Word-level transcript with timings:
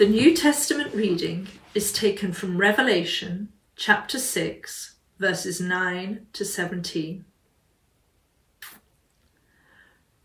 The 0.00 0.08
New 0.08 0.34
Testament 0.34 0.94
reading 0.94 1.48
is 1.74 1.92
taken 1.92 2.32
from 2.32 2.56
Revelation 2.56 3.50
chapter 3.76 4.18
6, 4.18 4.94
verses 5.18 5.60
9 5.60 6.26
to 6.32 6.42
17. 6.42 7.26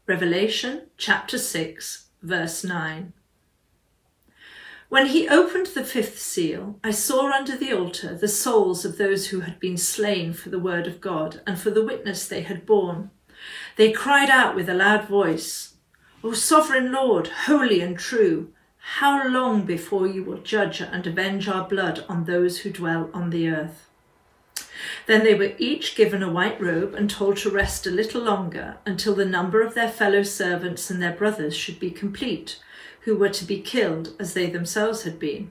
Revelation 0.07 0.83
chapter 0.95 1.37
6, 1.37 2.05
verse 2.21 2.63
9. 2.63 3.11
When 4.87 5.07
he 5.07 5.27
opened 5.27 5.67
the 5.67 5.83
fifth 5.83 6.19
seal, 6.19 6.79
I 6.81 6.91
saw 6.91 7.29
under 7.33 7.57
the 7.57 7.73
altar 7.73 8.15
the 8.15 8.29
souls 8.29 8.85
of 8.85 8.97
those 8.97 9.27
who 9.27 9.41
had 9.41 9.59
been 9.59 9.75
slain 9.75 10.31
for 10.31 10.47
the 10.47 10.57
word 10.57 10.87
of 10.87 11.01
God 11.01 11.41
and 11.45 11.59
for 11.59 11.69
the 11.69 11.83
witness 11.83 12.29
they 12.29 12.43
had 12.43 12.65
borne. 12.65 13.11
They 13.75 13.91
cried 13.91 14.29
out 14.29 14.55
with 14.55 14.69
a 14.69 14.73
loud 14.73 15.09
voice, 15.09 15.73
O 16.23 16.31
sovereign 16.31 16.93
Lord, 16.93 17.27
holy 17.27 17.81
and 17.81 17.99
true, 17.99 18.53
how 18.87 19.27
long 19.27 19.63
before 19.63 20.05
you 20.05 20.23
will 20.23 20.37
judge 20.37 20.79
and 20.79 21.07
avenge 21.07 21.47
our 21.47 21.67
blood 21.67 22.05
on 22.07 22.25
those 22.25 22.59
who 22.59 22.71
dwell 22.71 23.09
on 23.15 23.31
the 23.31 23.49
earth? 23.49 23.89
Then 25.07 25.23
they 25.23 25.33
were 25.33 25.53
each 25.57 25.95
given 25.95 26.21
a 26.21 26.31
white 26.31 26.61
robe 26.61 26.93
and 26.93 27.09
told 27.09 27.37
to 27.37 27.49
rest 27.49 27.87
a 27.87 27.91
little 27.91 28.21
longer 28.21 28.77
until 28.85 29.15
the 29.15 29.25
number 29.25 29.63
of 29.63 29.73
their 29.73 29.89
fellow 29.89 30.21
servants 30.21 30.91
and 30.91 31.01
their 31.01 31.11
brothers 31.11 31.57
should 31.57 31.79
be 31.79 31.89
complete, 31.89 32.59
who 33.01 33.17
were 33.17 33.29
to 33.29 33.43
be 33.43 33.59
killed 33.59 34.13
as 34.19 34.35
they 34.35 34.51
themselves 34.51 35.01
had 35.01 35.17
been. 35.17 35.49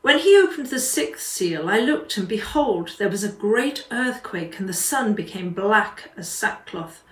When 0.00 0.20
he 0.20 0.40
opened 0.40 0.68
the 0.68 0.80
sixth 0.80 1.26
seal, 1.26 1.68
I 1.68 1.80
looked, 1.80 2.16
and 2.16 2.26
behold, 2.26 2.92
there 2.98 3.10
was 3.10 3.22
a 3.24 3.30
great 3.30 3.86
earthquake, 3.90 4.58
and 4.58 4.66
the 4.66 4.72
sun 4.72 5.12
became 5.12 5.50
black 5.50 6.12
as 6.16 6.30
sackcloth. 6.30 7.02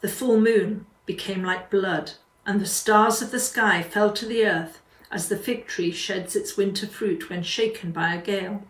The 0.00 0.08
full 0.08 0.40
moon 0.40 0.86
became 1.04 1.44
like 1.44 1.70
blood 1.70 2.12
and 2.48 2.62
the 2.62 2.66
stars 2.66 3.20
of 3.20 3.30
the 3.30 3.38
sky 3.38 3.82
fell 3.82 4.10
to 4.10 4.24
the 4.24 4.42
earth 4.42 4.80
as 5.10 5.28
the 5.28 5.36
fig 5.36 5.66
tree 5.66 5.90
sheds 5.90 6.34
its 6.34 6.56
winter 6.56 6.86
fruit 6.86 7.28
when 7.28 7.42
shaken 7.42 7.92
by 7.92 8.14
a 8.14 8.22
gale. 8.22 8.62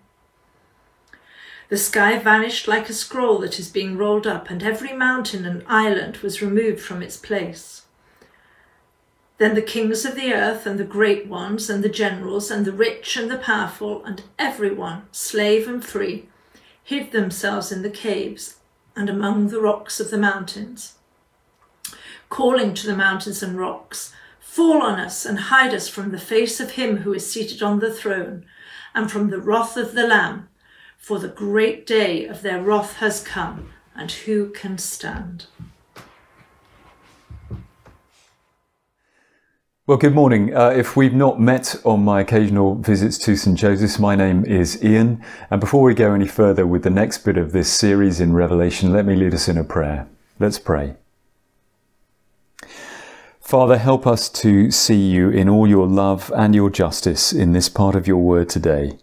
The 1.68 1.76
sky 1.76 2.18
vanished 2.18 2.66
like 2.66 2.88
a 2.88 2.92
scroll 2.92 3.38
that 3.38 3.60
is 3.60 3.68
being 3.68 3.96
rolled 3.96 4.26
up, 4.26 4.50
and 4.50 4.64
every 4.64 4.92
mountain 4.92 5.44
and 5.44 5.62
island 5.68 6.16
was 6.18 6.42
removed 6.42 6.80
from 6.80 7.02
its 7.02 7.16
place. 7.16 7.82
Then 9.36 9.54
the 9.54 9.62
kings 9.62 10.04
of 10.04 10.16
the 10.16 10.34
earth, 10.34 10.66
and 10.66 10.76
the 10.76 10.84
great 10.84 11.28
ones, 11.28 11.70
and 11.70 11.84
the 11.84 11.88
generals, 11.88 12.50
and 12.50 12.64
the 12.64 12.72
rich 12.72 13.16
and 13.16 13.30
the 13.30 13.38
powerful, 13.38 14.04
and 14.04 14.22
everyone, 14.40 15.02
slave 15.12 15.68
and 15.68 15.84
free, 15.84 16.28
hid 16.82 17.12
themselves 17.12 17.70
in 17.70 17.82
the 17.82 17.90
caves 17.90 18.56
and 18.96 19.08
among 19.08 19.48
the 19.48 19.60
rocks 19.60 20.00
of 20.00 20.10
the 20.10 20.18
mountains 20.18 20.97
calling 22.28 22.74
to 22.74 22.86
the 22.86 22.96
mountains 22.96 23.42
and 23.42 23.58
rocks, 23.58 24.12
Fall 24.40 24.82
on 24.82 24.98
us 24.98 25.24
and 25.24 25.38
hide 25.38 25.74
us 25.74 25.88
from 25.88 26.10
the 26.10 26.18
face 26.18 26.58
of 26.58 26.72
him 26.72 26.98
who 26.98 27.12
is 27.12 27.30
seated 27.30 27.62
on 27.62 27.78
the 27.78 27.92
throne, 27.92 28.44
and 28.94 29.10
from 29.10 29.30
the 29.30 29.40
wrath 29.40 29.76
of 29.76 29.94
the 29.94 30.06
Lamb, 30.06 30.48
for 30.96 31.18
the 31.18 31.28
great 31.28 31.86
day 31.86 32.26
of 32.26 32.42
their 32.42 32.60
wrath 32.60 32.96
has 32.96 33.22
come, 33.22 33.70
and 33.94 34.10
who 34.10 34.50
can 34.50 34.78
stand? 34.78 35.46
Well, 39.86 39.96
good 39.96 40.14
morning. 40.14 40.54
Uh, 40.54 40.68
if 40.68 40.96
we've 40.96 41.14
not 41.14 41.40
met 41.40 41.74
on 41.82 42.04
my 42.04 42.20
occasional 42.20 42.74
visits 42.74 43.16
to 43.18 43.36
St. 43.36 43.56
Joseph's, 43.56 43.98
my 43.98 44.14
name 44.14 44.44
is 44.44 44.84
Ian. 44.84 45.24
And 45.50 45.60
before 45.62 45.82
we 45.82 45.94
go 45.94 46.12
any 46.12 46.26
further 46.26 46.66
with 46.66 46.82
the 46.82 46.90
next 46.90 47.18
bit 47.24 47.38
of 47.38 47.52
this 47.52 47.72
series 47.72 48.20
in 48.20 48.34
Revelation, 48.34 48.92
let 48.92 49.06
me 49.06 49.14
lead 49.14 49.32
us 49.32 49.48
in 49.48 49.56
a 49.56 49.64
prayer. 49.64 50.06
Let's 50.38 50.58
pray. 50.58 50.96
Father, 53.48 53.78
help 53.78 54.06
us 54.06 54.28
to 54.28 54.70
see 54.70 55.08
you 55.08 55.30
in 55.30 55.48
all 55.48 55.66
your 55.66 55.86
love 55.86 56.30
and 56.36 56.54
your 56.54 56.68
justice 56.68 57.32
in 57.32 57.52
this 57.52 57.70
part 57.70 57.94
of 57.94 58.06
your 58.06 58.18
word 58.18 58.50
today. 58.50 58.98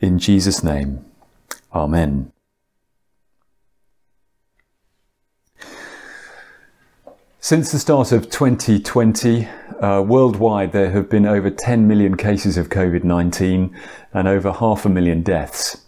In 0.00 0.18
Jesus' 0.18 0.64
name, 0.64 1.04
Amen. 1.72 2.32
Since 7.38 7.70
the 7.70 7.78
start 7.78 8.10
of 8.10 8.28
2020, 8.28 9.46
uh, 9.80 10.02
worldwide 10.02 10.72
there 10.72 10.90
have 10.90 11.08
been 11.08 11.24
over 11.24 11.48
10 11.48 11.86
million 11.86 12.16
cases 12.16 12.56
of 12.56 12.68
COVID 12.68 13.04
19 13.04 13.72
and 14.12 14.26
over 14.26 14.50
half 14.50 14.84
a 14.84 14.88
million 14.88 15.22
deaths. 15.22 15.86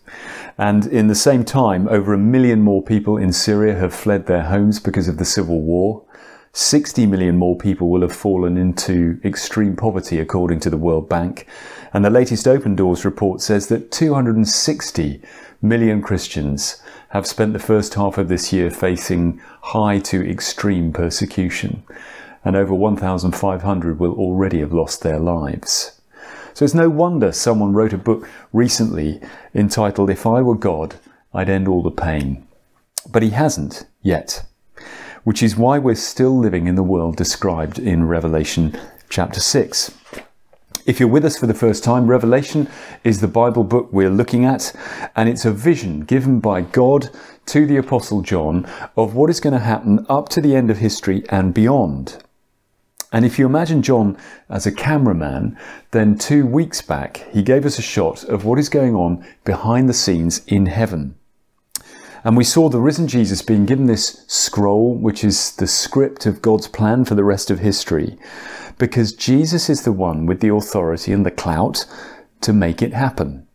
And 0.56 0.86
in 0.86 1.08
the 1.08 1.16
same 1.16 1.44
time, 1.44 1.88
over 1.88 2.14
a 2.14 2.18
million 2.18 2.62
more 2.62 2.80
people 2.80 3.16
in 3.16 3.32
Syria 3.32 3.74
have 3.74 3.92
fled 3.92 4.26
their 4.26 4.44
homes 4.44 4.78
because 4.78 5.08
of 5.08 5.16
the 5.16 5.24
civil 5.24 5.60
war. 5.60 6.04
60 6.52 7.06
million 7.06 7.36
more 7.36 7.56
people 7.56 7.88
will 7.88 8.00
have 8.02 8.14
fallen 8.14 8.56
into 8.56 9.20
extreme 9.24 9.76
poverty, 9.76 10.18
according 10.18 10.60
to 10.60 10.70
the 10.70 10.76
World 10.76 11.08
Bank. 11.08 11.46
And 11.92 12.04
the 12.04 12.10
latest 12.10 12.48
Open 12.48 12.74
Doors 12.74 13.04
report 13.04 13.40
says 13.40 13.68
that 13.68 13.92
260 13.92 15.22
million 15.62 16.02
Christians 16.02 16.82
have 17.10 17.26
spent 17.26 17.52
the 17.52 17.58
first 17.58 17.94
half 17.94 18.18
of 18.18 18.28
this 18.28 18.52
year 18.52 18.70
facing 18.70 19.40
high 19.62 19.98
to 20.00 20.28
extreme 20.28 20.92
persecution. 20.92 21.82
And 22.44 22.56
over 22.56 22.74
1,500 22.74 23.98
will 23.98 24.12
already 24.12 24.60
have 24.60 24.72
lost 24.72 25.02
their 25.02 25.18
lives. 25.18 26.00
So 26.54 26.64
it's 26.64 26.74
no 26.74 26.88
wonder 26.88 27.30
someone 27.32 27.72
wrote 27.72 27.92
a 27.92 27.98
book 27.98 28.28
recently 28.52 29.20
entitled 29.54 30.10
If 30.10 30.26
I 30.26 30.42
Were 30.42 30.56
God, 30.56 30.96
I'd 31.32 31.48
End 31.48 31.68
All 31.68 31.82
the 31.82 31.90
Pain. 31.90 32.46
But 33.08 33.22
he 33.22 33.30
hasn't 33.30 33.86
yet 34.02 34.44
which 35.24 35.42
is 35.42 35.56
why 35.56 35.78
we're 35.78 35.94
still 35.94 36.36
living 36.38 36.66
in 36.66 36.74
the 36.74 36.82
world 36.82 37.16
described 37.16 37.78
in 37.78 38.06
Revelation 38.06 38.78
chapter 39.08 39.40
6. 39.40 39.92
If 40.86 40.98
you're 40.98 41.08
with 41.08 41.26
us 41.26 41.36
for 41.36 41.46
the 41.46 41.52
first 41.52 41.84
time, 41.84 42.06
Revelation 42.06 42.66
is 43.04 43.20
the 43.20 43.28
Bible 43.28 43.62
book 43.62 43.92
we're 43.92 44.08
looking 44.08 44.46
at, 44.46 44.74
and 45.14 45.28
it's 45.28 45.44
a 45.44 45.52
vision 45.52 46.00
given 46.00 46.40
by 46.40 46.62
God 46.62 47.10
to 47.44 47.66
the 47.66 47.76
Apostle 47.76 48.22
John 48.22 48.66
of 48.96 49.14
what 49.14 49.28
is 49.28 49.38
going 49.38 49.52
to 49.52 49.58
happen 49.58 50.06
up 50.08 50.30
to 50.30 50.40
the 50.40 50.56
end 50.56 50.70
of 50.70 50.78
history 50.78 51.24
and 51.28 51.52
beyond. 51.52 52.24
And 53.12 53.26
if 53.26 53.38
you 53.38 53.44
imagine 53.44 53.82
John 53.82 54.16
as 54.48 54.64
a 54.64 54.72
cameraman, 54.72 55.58
then 55.90 56.16
two 56.16 56.46
weeks 56.46 56.80
back 56.80 57.26
he 57.32 57.42
gave 57.42 57.66
us 57.66 57.78
a 57.78 57.82
shot 57.82 58.24
of 58.24 58.46
what 58.46 58.58
is 58.58 58.70
going 58.70 58.94
on 58.94 59.26
behind 59.44 59.90
the 59.90 59.94
scenes 59.94 60.42
in 60.46 60.66
heaven. 60.66 61.17
And 62.28 62.36
we 62.36 62.44
saw 62.44 62.68
the 62.68 62.78
risen 62.78 63.08
Jesus 63.08 63.40
being 63.40 63.64
given 63.64 63.86
this 63.86 64.22
scroll, 64.26 64.94
which 64.94 65.24
is 65.24 65.56
the 65.56 65.66
script 65.66 66.26
of 66.26 66.42
God's 66.42 66.68
plan 66.68 67.06
for 67.06 67.14
the 67.14 67.24
rest 67.24 67.50
of 67.50 67.60
history, 67.60 68.18
because 68.76 69.14
Jesus 69.14 69.70
is 69.70 69.80
the 69.80 69.92
one 69.92 70.26
with 70.26 70.40
the 70.40 70.52
authority 70.52 71.10
and 71.10 71.24
the 71.24 71.30
clout 71.30 71.86
to 72.42 72.52
make 72.52 72.82
it 72.82 72.92
happen. 72.92 73.46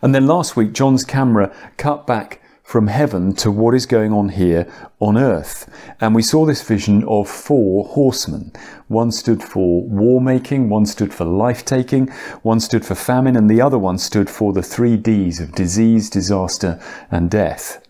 And 0.00 0.14
then 0.14 0.28
last 0.28 0.54
week, 0.54 0.74
John's 0.74 1.02
camera 1.02 1.52
cut 1.76 2.06
back 2.06 2.40
from 2.66 2.88
heaven 2.88 3.32
to 3.32 3.48
what 3.48 3.76
is 3.76 3.86
going 3.86 4.12
on 4.12 4.28
here 4.28 4.66
on 4.98 5.16
earth. 5.16 5.70
And 6.00 6.16
we 6.16 6.22
saw 6.22 6.44
this 6.44 6.62
vision 6.62 7.04
of 7.04 7.30
four 7.30 7.84
horsemen. 7.84 8.52
One 8.88 9.12
stood 9.12 9.40
for 9.40 9.82
war 9.82 10.20
making, 10.20 10.68
one 10.68 10.84
stood 10.84 11.14
for 11.14 11.24
life 11.24 11.64
taking, 11.64 12.08
one 12.42 12.58
stood 12.58 12.84
for 12.84 12.96
famine, 12.96 13.36
and 13.36 13.48
the 13.48 13.60
other 13.60 13.78
one 13.78 13.98
stood 13.98 14.28
for 14.28 14.52
the 14.52 14.64
three 14.64 14.96
Ds 14.96 15.38
of 15.38 15.52
disease, 15.52 16.10
disaster, 16.10 16.82
and 17.08 17.30
death. 17.30 17.80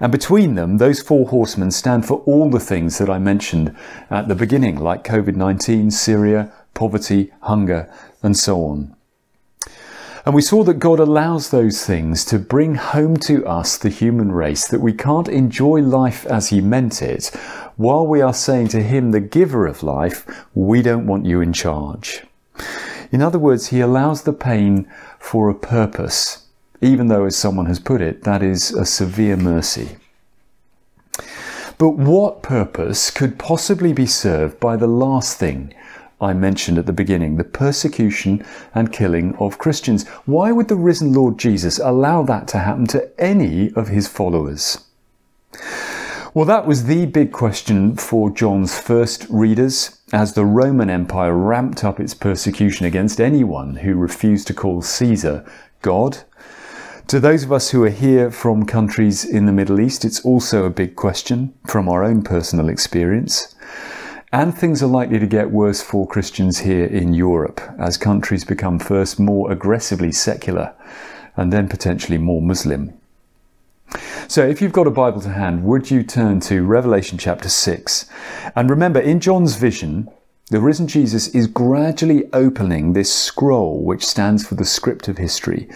And 0.00 0.10
between 0.10 0.56
them, 0.56 0.78
those 0.78 1.00
four 1.00 1.28
horsemen 1.28 1.70
stand 1.70 2.04
for 2.04 2.18
all 2.26 2.50
the 2.50 2.60
things 2.60 2.98
that 2.98 3.08
I 3.08 3.20
mentioned 3.20 3.76
at 4.10 4.26
the 4.26 4.34
beginning, 4.34 4.80
like 4.80 5.04
COVID 5.04 5.36
19, 5.36 5.92
Syria, 5.92 6.52
poverty, 6.74 7.30
hunger, 7.42 7.88
and 8.20 8.36
so 8.36 8.64
on. 8.64 8.96
And 10.28 10.34
we 10.34 10.42
saw 10.42 10.62
that 10.64 10.74
God 10.74 11.00
allows 11.00 11.48
those 11.48 11.86
things 11.86 12.22
to 12.26 12.38
bring 12.38 12.74
home 12.74 13.16
to 13.16 13.46
us, 13.46 13.78
the 13.78 13.88
human 13.88 14.30
race, 14.30 14.68
that 14.68 14.82
we 14.82 14.92
can't 14.92 15.26
enjoy 15.26 15.80
life 15.80 16.26
as 16.26 16.50
He 16.50 16.60
meant 16.60 17.00
it, 17.00 17.28
while 17.76 18.06
we 18.06 18.20
are 18.20 18.34
saying 18.34 18.68
to 18.68 18.82
Him, 18.82 19.12
the 19.12 19.20
giver 19.20 19.66
of 19.66 19.82
life, 19.82 20.44
we 20.54 20.82
don't 20.82 21.06
want 21.06 21.24
you 21.24 21.40
in 21.40 21.54
charge. 21.54 22.24
In 23.10 23.22
other 23.22 23.38
words, 23.38 23.68
He 23.68 23.80
allows 23.80 24.24
the 24.24 24.34
pain 24.34 24.86
for 25.18 25.48
a 25.48 25.54
purpose, 25.54 26.46
even 26.82 27.08
though, 27.08 27.24
as 27.24 27.34
someone 27.34 27.64
has 27.64 27.80
put 27.80 28.02
it, 28.02 28.24
that 28.24 28.42
is 28.42 28.70
a 28.70 28.84
severe 28.84 29.38
mercy. 29.38 29.96
But 31.78 31.96
what 31.96 32.42
purpose 32.42 33.10
could 33.10 33.38
possibly 33.38 33.94
be 33.94 34.04
served 34.04 34.60
by 34.60 34.76
the 34.76 34.88
last 34.88 35.38
thing 35.38 35.72
I 36.20 36.32
mentioned 36.32 36.78
at 36.78 36.86
the 36.86 36.92
beginning 36.92 37.36
the 37.36 37.44
persecution 37.44 38.44
and 38.74 38.92
killing 38.92 39.36
of 39.36 39.58
Christians. 39.58 40.06
Why 40.26 40.50
would 40.50 40.68
the 40.68 40.76
risen 40.76 41.12
Lord 41.12 41.38
Jesus 41.38 41.78
allow 41.78 42.22
that 42.24 42.48
to 42.48 42.58
happen 42.58 42.86
to 42.88 43.10
any 43.20 43.72
of 43.74 43.88
his 43.88 44.08
followers? 44.08 44.84
Well, 46.34 46.44
that 46.44 46.66
was 46.66 46.84
the 46.84 47.06
big 47.06 47.32
question 47.32 47.96
for 47.96 48.30
John's 48.30 48.78
first 48.78 49.26
readers 49.30 49.98
as 50.12 50.34
the 50.34 50.44
Roman 50.44 50.90
Empire 50.90 51.34
ramped 51.34 51.84
up 51.84 51.98
its 51.98 52.14
persecution 52.14 52.84
against 52.84 53.20
anyone 53.20 53.76
who 53.76 53.94
refused 53.94 54.46
to 54.48 54.54
call 54.54 54.82
Caesar 54.82 55.44
God. 55.82 56.18
To 57.06 57.18
those 57.18 57.44
of 57.44 57.52
us 57.52 57.70
who 57.70 57.84
are 57.84 57.90
here 57.90 58.30
from 58.30 58.66
countries 58.66 59.24
in 59.24 59.46
the 59.46 59.52
Middle 59.52 59.80
East, 59.80 60.04
it's 60.04 60.24
also 60.24 60.64
a 60.64 60.70
big 60.70 60.96
question 60.96 61.54
from 61.66 61.88
our 61.88 62.04
own 62.04 62.22
personal 62.22 62.68
experience. 62.68 63.54
And 64.30 64.54
things 64.54 64.82
are 64.82 64.88
likely 64.88 65.18
to 65.18 65.26
get 65.26 65.50
worse 65.50 65.80
for 65.80 66.06
Christians 66.06 66.58
here 66.58 66.84
in 66.84 67.14
Europe 67.14 67.62
as 67.78 67.96
countries 67.96 68.44
become 68.44 68.78
first 68.78 69.18
more 69.18 69.50
aggressively 69.50 70.12
secular 70.12 70.74
and 71.36 71.50
then 71.50 71.66
potentially 71.66 72.18
more 72.18 72.42
Muslim. 72.42 72.92
So, 74.26 74.46
if 74.46 74.60
you've 74.60 74.72
got 74.72 74.86
a 74.86 74.90
Bible 74.90 75.22
to 75.22 75.30
hand, 75.30 75.64
would 75.64 75.90
you 75.90 76.02
turn 76.02 76.40
to 76.40 76.62
Revelation 76.62 77.16
chapter 77.16 77.48
6? 77.48 78.04
And 78.54 78.68
remember, 78.68 79.00
in 79.00 79.18
John's 79.18 79.56
vision, 79.56 80.10
the 80.50 80.60
risen 80.60 80.88
Jesus 80.88 81.28
is 81.28 81.46
gradually 81.46 82.24
opening 82.32 82.92
this 82.92 83.12
scroll 83.12 83.84
which 83.84 84.06
stands 84.06 84.46
for 84.46 84.54
the 84.54 84.64
script 84.64 85.06
of 85.06 85.18
history. 85.18 85.68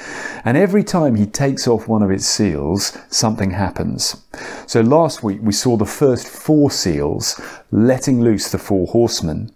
And 0.47 0.57
every 0.57 0.83
time 0.83 1.15
he 1.15 1.27
takes 1.27 1.69
off 1.69 1.89
one 1.89 2.03
of 2.03 2.11
its 2.11 2.25
seals, 2.25 2.97
something 3.11 3.51
happens. 3.51 4.25
So 4.67 4.81
last 4.81 5.23
week 5.23 5.41
we 5.43 5.53
saw 5.53 5.77
the 5.77 5.85
first 5.85 6.27
four 6.27 6.71
seals 6.71 7.39
letting 7.71 8.23
loose 8.23 8.51
the 8.51 8.59
four 8.59 8.87
horsemen. 8.87 9.53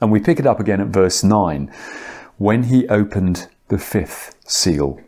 And 0.00 0.10
we 0.10 0.18
pick 0.20 0.38
it 0.38 0.46
up 0.46 0.60
again 0.60 0.80
at 0.80 0.88
verse 0.88 1.22
9 1.22 1.70
when 2.38 2.64
he 2.64 2.88
opened 2.88 3.48
the 3.68 3.78
fifth 3.78 4.34
seal. 4.46 4.98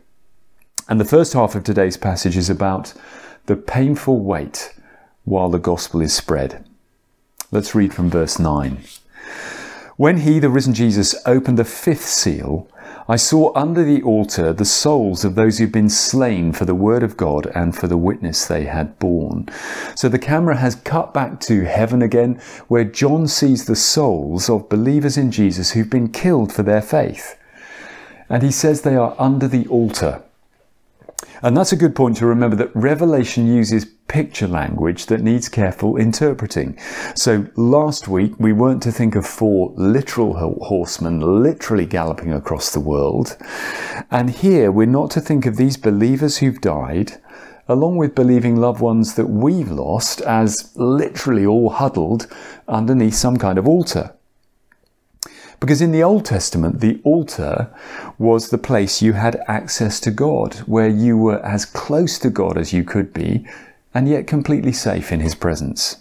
And 0.87 0.99
the 0.99 1.05
first 1.05 1.33
half 1.33 1.55
of 1.55 1.63
today's 1.63 1.97
passage 1.97 2.37
is 2.37 2.49
about 2.49 2.93
the 3.47 3.55
painful 3.55 4.19
wait 4.19 4.75
while 5.23 5.49
the 5.49 5.57
gospel 5.57 5.99
is 6.01 6.13
spread. 6.13 6.63
Let's 7.49 7.73
read 7.73 7.91
from 7.91 8.11
verse 8.11 8.37
9. 8.37 8.83
When 9.97 10.17
he, 10.17 10.39
the 10.39 10.49
risen 10.49 10.73
Jesus, 10.73 11.15
opened 11.25 11.59
the 11.59 11.65
fifth 11.65 12.05
seal, 12.05 12.67
I 13.07 13.17
saw 13.17 13.51
under 13.55 13.83
the 13.83 14.01
altar 14.03 14.53
the 14.53 14.65
souls 14.65 15.25
of 15.25 15.35
those 15.35 15.57
who'd 15.57 15.71
been 15.71 15.89
slain 15.89 16.53
for 16.53 16.65
the 16.65 16.75
word 16.75 17.03
of 17.03 17.17
God 17.17 17.45
and 17.53 17.75
for 17.75 17.87
the 17.87 17.97
witness 17.97 18.45
they 18.45 18.65
had 18.65 18.97
borne. 18.99 19.49
So 19.95 20.07
the 20.07 20.17
camera 20.17 20.57
has 20.57 20.75
cut 20.75 21.13
back 21.13 21.39
to 21.41 21.65
heaven 21.65 22.01
again, 22.01 22.41
where 22.67 22.83
John 22.83 23.27
sees 23.27 23.65
the 23.65 23.75
souls 23.75 24.49
of 24.49 24.69
believers 24.69 25.17
in 25.17 25.31
Jesus 25.31 25.71
who've 25.71 25.89
been 25.89 26.11
killed 26.11 26.53
for 26.53 26.63
their 26.63 26.81
faith. 26.81 27.37
And 28.29 28.43
he 28.43 28.51
says 28.51 28.81
they 28.81 28.95
are 28.95 29.15
under 29.19 29.47
the 29.47 29.67
altar. 29.67 30.23
And 31.41 31.57
that's 31.57 31.73
a 31.73 31.77
good 31.77 31.95
point 31.95 32.17
to 32.17 32.25
remember 32.25 32.55
that 32.55 32.75
Revelation 32.75 33.47
uses 33.47 33.85
picture 34.11 34.47
language 34.47 35.05
that 35.05 35.21
needs 35.21 35.47
careful 35.47 35.95
interpreting. 35.95 36.77
So 37.15 37.47
last 37.55 38.09
week 38.09 38.33
we 38.37 38.51
weren't 38.51 38.83
to 38.83 38.91
think 38.91 39.15
of 39.15 39.25
four 39.25 39.73
literal 39.77 40.33
horsemen 40.33 41.41
literally 41.41 41.85
galloping 41.85 42.33
across 42.33 42.73
the 42.73 42.81
world. 42.81 43.37
And 44.11 44.29
here 44.29 44.69
we're 44.69 44.85
not 44.85 45.11
to 45.11 45.21
think 45.21 45.45
of 45.45 45.55
these 45.55 45.77
believers 45.77 46.39
who've 46.39 46.59
died 46.59 47.21
along 47.69 47.95
with 47.95 48.13
believing 48.13 48.57
loved 48.57 48.81
ones 48.81 49.15
that 49.15 49.27
we've 49.27 49.71
lost 49.71 50.19
as 50.21 50.73
literally 50.75 51.45
all 51.45 51.69
huddled 51.69 52.27
underneath 52.67 53.13
some 53.13 53.37
kind 53.37 53.57
of 53.57 53.65
altar. 53.65 54.13
Because 55.61 55.81
in 55.81 55.93
the 55.93 56.03
Old 56.03 56.25
Testament, 56.25 56.81
the 56.81 56.99
altar 57.05 57.73
was 58.17 58.49
the 58.49 58.57
place 58.57 59.01
you 59.01 59.13
had 59.13 59.41
access 59.47 60.01
to 60.01 60.11
God, 60.11 60.55
where 60.65 60.89
you 60.89 61.15
were 61.17 61.39
as 61.45 61.65
close 61.65 62.19
to 62.19 62.29
God 62.29 62.57
as 62.57 62.73
you 62.73 62.83
could 62.83 63.13
be, 63.13 63.47
and 63.93 64.07
yet 64.07 64.27
completely 64.27 64.71
safe 64.71 65.11
in 65.11 65.19
His 65.19 65.35
presence. 65.35 65.97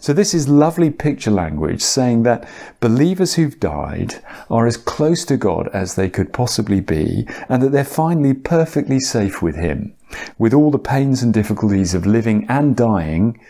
So, 0.00 0.12
this 0.12 0.34
is 0.34 0.48
lovely 0.48 0.90
picture 0.90 1.30
language 1.30 1.80
saying 1.80 2.24
that 2.24 2.46
believers 2.80 3.34
who've 3.34 3.58
died 3.58 4.22
are 4.50 4.66
as 4.66 4.76
close 4.76 5.24
to 5.24 5.38
God 5.38 5.68
as 5.72 5.94
they 5.94 6.10
could 6.10 6.32
possibly 6.32 6.80
be, 6.80 7.26
and 7.48 7.62
that 7.62 7.72
they're 7.72 7.84
finally 7.84 8.34
perfectly 8.34 9.00
safe 9.00 9.40
with 9.40 9.56
Him, 9.56 9.94
with 10.38 10.52
all 10.52 10.70
the 10.70 10.78
pains 10.78 11.22
and 11.22 11.32
difficulties 11.32 11.94
of 11.94 12.04
living 12.04 12.44
and 12.50 12.76
dying 12.76 13.40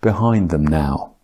behind 0.00 0.50
them 0.50 0.66
now. 0.66 1.14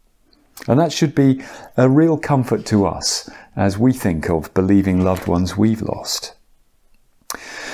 And 0.69 0.79
that 0.79 0.93
should 0.93 1.15
be 1.15 1.43
a 1.77 1.89
real 1.89 2.17
comfort 2.17 2.65
to 2.67 2.87
us 2.87 3.29
as 3.57 3.79
we 3.79 3.93
think 3.93 4.31
of 4.31 4.55
believing 4.55 5.03
loved 5.03 5.27
ones 5.27 5.57
we've 5.57 5.83
lost. 5.83 6.36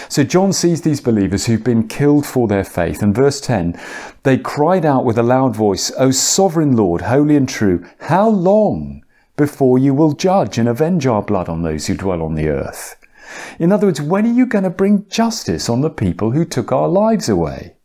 So 0.08 0.24
John 0.24 0.52
sees 0.52 0.82
these 0.82 1.00
believers 1.00 1.46
who've 1.46 1.64
been 1.64 1.88
killed 1.88 2.26
for 2.26 2.48
their 2.48 2.64
faith. 2.64 3.02
And 3.02 3.14
verse 3.14 3.40
10, 3.40 3.78
they 4.22 4.38
cried 4.38 4.84
out 4.84 5.04
with 5.04 5.18
a 5.18 5.22
loud 5.22 5.56
voice, 5.56 5.90
O 5.98 6.10
sovereign 6.10 6.76
Lord, 6.76 7.02
holy 7.02 7.36
and 7.36 7.48
true, 7.48 7.84
how 8.00 8.28
long 8.28 9.04
before 9.36 9.78
you 9.78 9.94
will 9.94 10.12
judge 10.12 10.58
and 10.58 10.68
avenge 10.68 11.06
our 11.06 11.22
blood 11.22 11.48
on 11.48 11.62
those 11.62 11.86
who 11.86 11.94
dwell 11.94 12.22
on 12.22 12.34
the 12.34 12.48
earth? 12.48 12.96
In 13.58 13.72
other 13.72 13.86
words, 13.86 14.00
when 14.00 14.26
are 14.26 14.32
you 14.32 14.46
going 14.46 14.64
to 14.64 14.70
bring 14.70 15.06
justice 15.08 15.68
on 15.68 15.80
the 15.80 15.90
people 15.90 16.32
who 16.32 16.44
took 16.44 16.70
our 16.70 16.88
lives 16.88 17.28
away? 17.28 17.76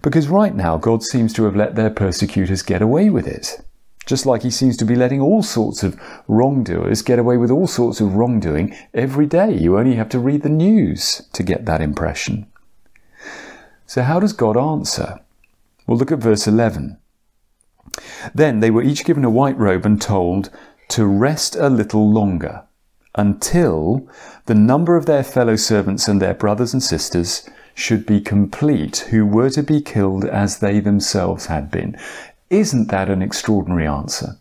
Because 0.00 0.28
right 0.28 0.54
now, 0.54 0.76
God 0.76 1.02
seems 1.02 1.32
to 1.34 1.44
have 1.44 1.56
let 1.56 1.74
their 1.74 1.90
persecutors 1.90 2.62
get 2.62 2.80
away 2.80 3.10
with 3.10 3.26
it. 3.26 3.60
Just 4.08 4.24
like 4.24 4.42
he 4.42 4.50
seems 4.50 4.74
to 4.78 4.86
be 4.86 4.94
letting 4.94 5.20
all 5.20 5.42
sorts 5.42 5.82
of 5.82 6.00
wrongdoers 6.28 7.02
get 7.02 7.18
away 7.18 7.36
with 7.36 7.50
all 7.50 7.66
sorts 7.66 8.00
of 8.00 8.14
wrongdoing 8.14 8.74
every 8.94 9.26
day. 9.26 9.54
You 9.54 9.76
only 9.76 9.96
have 9.96 10.08
to 10.08 10.18
read 10.18 10.40
the 10.40 10.48
news 10.48 11.28
to 11.34 11.42
get 11.42 11.66
that 11.66 11.82
impression. 11.82 12.46
So, 13.84 14.00
how 14.00 14.18
does 14.18 14.32
God 14.32 14.56
answer? 14.56 15.20
Well, 15.86 15.98
look 15.98 16.10
at 16.10 16.20
verse 16.20 16.46
11. 16.46 16.96
Then 18.34 18.60
they 18.60 18.70
were 18.70 18.82
each 18.82 19.04
given 19.04 19.26
a 19.26 19.30
white 19.30 19.58
robe 19.58 19.84
and 19.84 20.00
told 20.00 20.48
to 20.88 21.04
rest 21.04 21.54
a 21.54 21.68
little 21.68 22.10
longer 22.10 22.62
until 23.14 24.08
the 24.46 24.54
number 24.54 24.96
of 24.96 25.04
their 25.04 25.22
fellow 25.22 25.56
servants 25.56 26.08
and 26.08 26.22
their 26.22 26.32
brothers 26.32 26.72
and 26.72 26.82
sisters 26.82 27.46
should 27.74 28.06
be 28.06 28.22
complete, 28.22 29.08
who 29.10 29.26
were 29.26 29.50
to 29.50 29.62
be 29.62 29.82
killed 29.82 30.24
as 30.24 30.60
they 30.60 30.80
themselves 30.80 31.46
had 31.46 31.70
been. 31.70 31.94
Isn't 32.50 32.88
that 32.88 33.10
an 33.10 33.22
extraordinary 33.22 33.86
answer? 33.86 34.38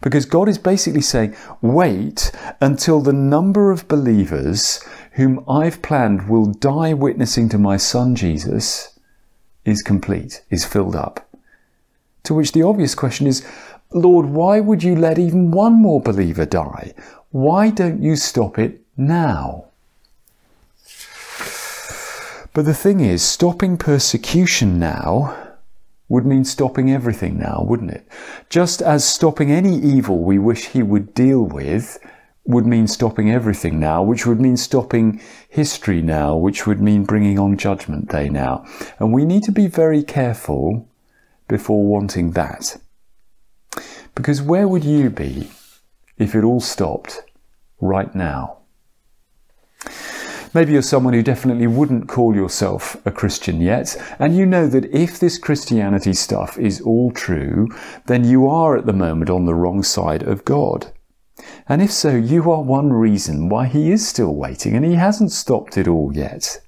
Because 0.00 0.24
God 0.24 0.48
is 0.48 0.58
basically 0.58 1.00
saying, 1.00 1.36
wait 1.62 2.32
until 2.60 3.00
the 3.00 3.12
number 3.12 3.70
of 3.70 3.88
believers 3.88 4.82
whom 5.12 5.44
I've 5.48 5.82
planned 5.82 6.28
will 6.28 6.46
die 6.46 6.92
witnessing 6.92 7.48
to 7.50 7.58
my 7.58 7.76
son 7.76 8.14
Jesus 8.14 8.98
is 9.64 9.82
complete, 9.82 10.42
is 10.50 10.64
filled 10.64 10.96
up. 10.96 11.28
To 12.24 12.34
which 12.34 12.52
the 12.52 12.62
obvious 12.62 12.94
question 12.94 13.26
is, 13.26 13.46
Lord, 13.92 14.26
why 14.26 14.60
would 14.60 14.82
you 14.82 14.94
let 14.94 15.18
even 15.18 15.50
one 15.50 15.74
more 15.74 16.00
believer 16.00 16.46
die? 16.46 16.94
Why 17.30 17.70
don't 17.70 18.02
you 18.02 18.16
stop 18.16 18.58
it 18.58 18.80
now? 18.96 19.66
But 22.52 22.64
the 22.64 22.74
thing 22.74 23.00
is, 23.00 23.22
stopping 23.22 23.76
persecution 23.76 24.78
now 24.78 25.49
would 26.10 26.26
mean 26.26 26.44
stopping 26.44 26.90
everything 26.90 27.38
now, 27.38 27.64
wouldn't 27.66 27.92
it? 27.92 28.06
Just 28.50 28.82
as 28.82 29.08
stopping 29.08 29.50
any 29.50 29.78
evil 29.78 30.18
we 30.18 30.38
wish 30.38 30.66
he 30.66 30.82
would 30.82 31.14
deal 31.14 31.42
with 31.42 31.98
would 32.44 32.66
mean 32.66 32.88
stopping 32.88 33.30
everything 33.30 33.78
now, 33.78 34.02
which 34.02 34.26
would 34.26 34.40
mean 34.40 34.56
stopping 34.56 35.20
history 35.48 36.02
now, 36.02 36.36
which 36.36 36.66
would 36.66 36.80
mean 36.80 37.04
bringing 37.04 37.38
on 37.38 37.56
Judgment 37.56 38.10
Day 38.10 38.28
now. 38.28 38.66
And 38.98 39.12
we 39.12 39.24
need 39.24 39.44
to 39.44 39.52
be 39.52 39.68
very 39.68 40.02
careful 40.02 40.88
before 41.46 41.86
wanting 41.86 42.32
that. 42.32 42.76
Because 44.16 44.42
where 44.42 44.66
would 44.66 44.84
you 44.84 45.10
be 45.10 45.48
if 46.18 46.34
it 46.34 46.42
all 46.42 46.60
stopped 46.60 47.22
right 47.80 48.12
now? 48.16 48.59
Maybe 50.52 50.72
you're 50.72 50.82
someone 50.82 51.14
who 51.14 51.22
definitely 51.22 51.68
wouldn't 51.68 52.08
call 52.08 52.34
yourself 52.34 52.96
a 53.06 53.12
Christian 53.12 53.60
yet, 53.60 53.96
and 54.18 54.36
you 54.36 54.46
know 54.46 54.66
that 54.66 54.86
if 54.86 55.20
this 55.20 55.38
Christianity 55.38 56.12
stuff 56.12 56.58
is 56.58 56.80
all 56.80 57.12
true, 57.12 57.68
then 58.06 58.24
you 58.24 58.48
are 58.48 58.76
at 58.76 58.84
the 58.84 58.92
moment 58.92 59.30
on 59.30 59.44
the 59.44 59.54
wrong 59.54 59.84
side 59.84 60.24
of 60.24 60.44
God. 60.44 60.92
And 61.68 61.80
if 61.80 61.92
so, 61.92 62.16
you 62.16 62.50
are 62.50 62.62
one 62.62 62.92
reason 62.92 63.48
why 63.48 63.66
he 63.66 63.92
is 63.92 64.06
still 64.06 64.34
waiting 64.34 64.74
and 64.74 64.84
he 64.84 64.94
hasn't 64.94 65.30
stopped 65.30 65.78
it 65.78 65.86
all 65.86 66.12
yet. 66.12 66.60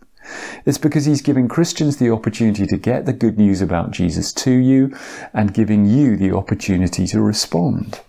It's 0.65 0.79
because 0.79 1.05
he's 1.05 1.21
giving 1.21 1.49
Christians 1.49 1.97
the 1.97 2.11
opportunity 2.11 2.67
to 2.67 2.77
get 2.77 3.05
the 3.05 3.13
good 3.13 3.37
news 3.37 3.61
about 3.61 3.91
Jesus 3.91 4.33
to 4.35 4.53
you 4.53 4.97
and 5.35 5.53
giving 5.53 5.87
you 5.87 6.17
the 6.17 6.35
opportunity 6.35 7.07
to 7.09 7.21
respond. 7.21 8.01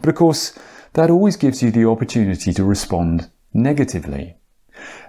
But 0.00 0.10
of 0.10 0.14
course, 0.14 0.52
that 0.92 1.08
always 1.08 1.36
gives 1.36 1.62
you 1.62 1.70
the 1.70 1.88
opportunity 1.88 2.52
to 2.52 2.64
respond 2.64 3.30
negatively. 3.54 4.36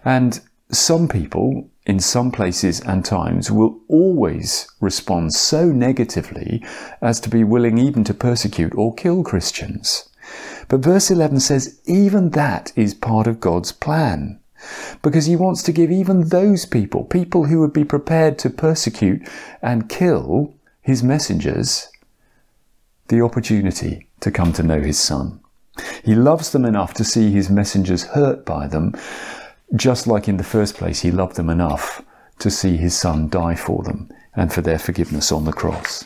And 0.04 0.40
some 0.72 1.08
people 1.08 1.70
in 1.86 2.00
some 2.00 2.32
places 2.32 2.80
and 2.82 3.04
times 3.04 3.52
will 3.52 3.80
always 3.88 4.68
respond 4.80 5.34
so 5.34 5.66
negatively 5.66 6.64
as 7.02 7.20
to 7.20 7.30
be 7.30 7.44
willing 7.44 7.78
even 7.78 8.04
to 8.04 8.14
persecute 8.14 8.74
or 8.76 8.94
kill 8.94 9.24
Christians. 9.24 10.10
But 10.68 10.82
verse 10.82 11.12
11 11.12 11.40
says 11.42 11.82
even 11.86 12.30
that 12.32 12.72
is 12.76 12.94
part 12.94 13.28
of 13.28 13.40
God's 13.40 13.72
plan. 13.72 14.40
Because 15.02 15.26
he 15.26 15.36
wants 15.36 15.64
to 15.64 15.72
give 15.72 15.92
even 15.92 16.30
those 16.30 16.66
people, 16.66 17.04
people 17.04 17.46
who 17.46 17.60
would 17.60 17.74
be 17.74 17.84
prepared 17.84 18.38
to 18.40 18.50
persecute 18.50 19.28
and 19.62 19.90
kill 19.90 20.54
his 20.82 21.02
messengers, 21.02 21.90
the 23.08 23.22
opportunity 23.22 24.08
to 24.20 24.32
come 24.32 24.54
to 24.54 24.64
know 24.64 24.80
his 24.80 25.00
son. 25.00 25.40
He 26.04 26.14
loves 26.14 26.52
them 26.52 26.66
enough 26.66 26.94
to 26.96 27.04
see 27.04 27.32
his 27.32 27.50
messengers 27.50 28.04
hurt 28.04 28.46
by 28.46 28.68
them, 28.68 28.94
just 29.76 30.08
like 30.08 30.28
in 30.28 30.38
the 30.38 30.44
first 30.44 30.76
place, 30.76 31.02
he 31.02 31.12
loved 31.12 31.36
them 31.36 31.50
enough 31.50 32.04
to 32.40 32.50
see 32.50 32.78
his 32.78 32.98
son 32.98 33.30
die 33.30 33.56
for 33.56 33.84
them 33.84 34.10
and 34.36 34.52
for 34.52 34.62
their 34.62 34.80
forgiveness 34.80 35.32
on 35.32 35.46
the 35.46 35.54
cross. 35.54 36.06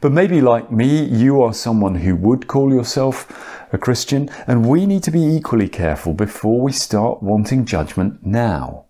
But 0.00 0.12
maybe, 0.12 0.40
like 0.40 0.72
me, 0.72 1.04
you 1.04 1.42
are 1.42 1.52
someone 1.52 1.96
who 1.96 2.16
would 2.16 2.46
call 2.46 2.72
yourself 2.72 3.68
a 3.72 3.78
Christian, 3.78 4.30
and 4.46 4.66
we 4.66 4.86
need 4.86 5.02
to 5.04 5.10
be 5.10 5.22
equally 5.22 5.68
careful 5.68 6.14
before 6.14 6.60
we 6.60 6.72
start 6.72 7.22
wanting 7.22 7.66
judgment 7.66 8.24
now. 8.24 8.86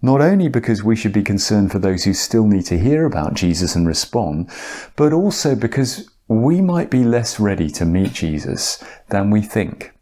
Not 0.00 0.20
only 0.20 0.48
because 0.48 0.82
we 0.82 0.96
should 0.96 1.12
be 1.12 1.22
concerned 1.22 1.70
for 1.70 1.78
those 1.78 2.04
who 2.04 2.14
still 2.14 2.46
need 2.46 2.64
to 2.66 2.78
hear 2.78 3.04
about 3.04 3.34
Jesus 3.34 3.76
and 3.76 3.86
respond, 3.86 4.50
but 4.96 5.12
also 5.12 5.54
because 5.54 6.10
we 6.28 6.60
might 6.60 6.90
be 6.90 7.04
less 7.04 7.38
ready 7.38 7.68
to 7.70 7.84
meet 7.84 8.12
Jesus 8.12 8.82
than 9.10 9.30
we 9.30 9.42
think. 9.42 9.92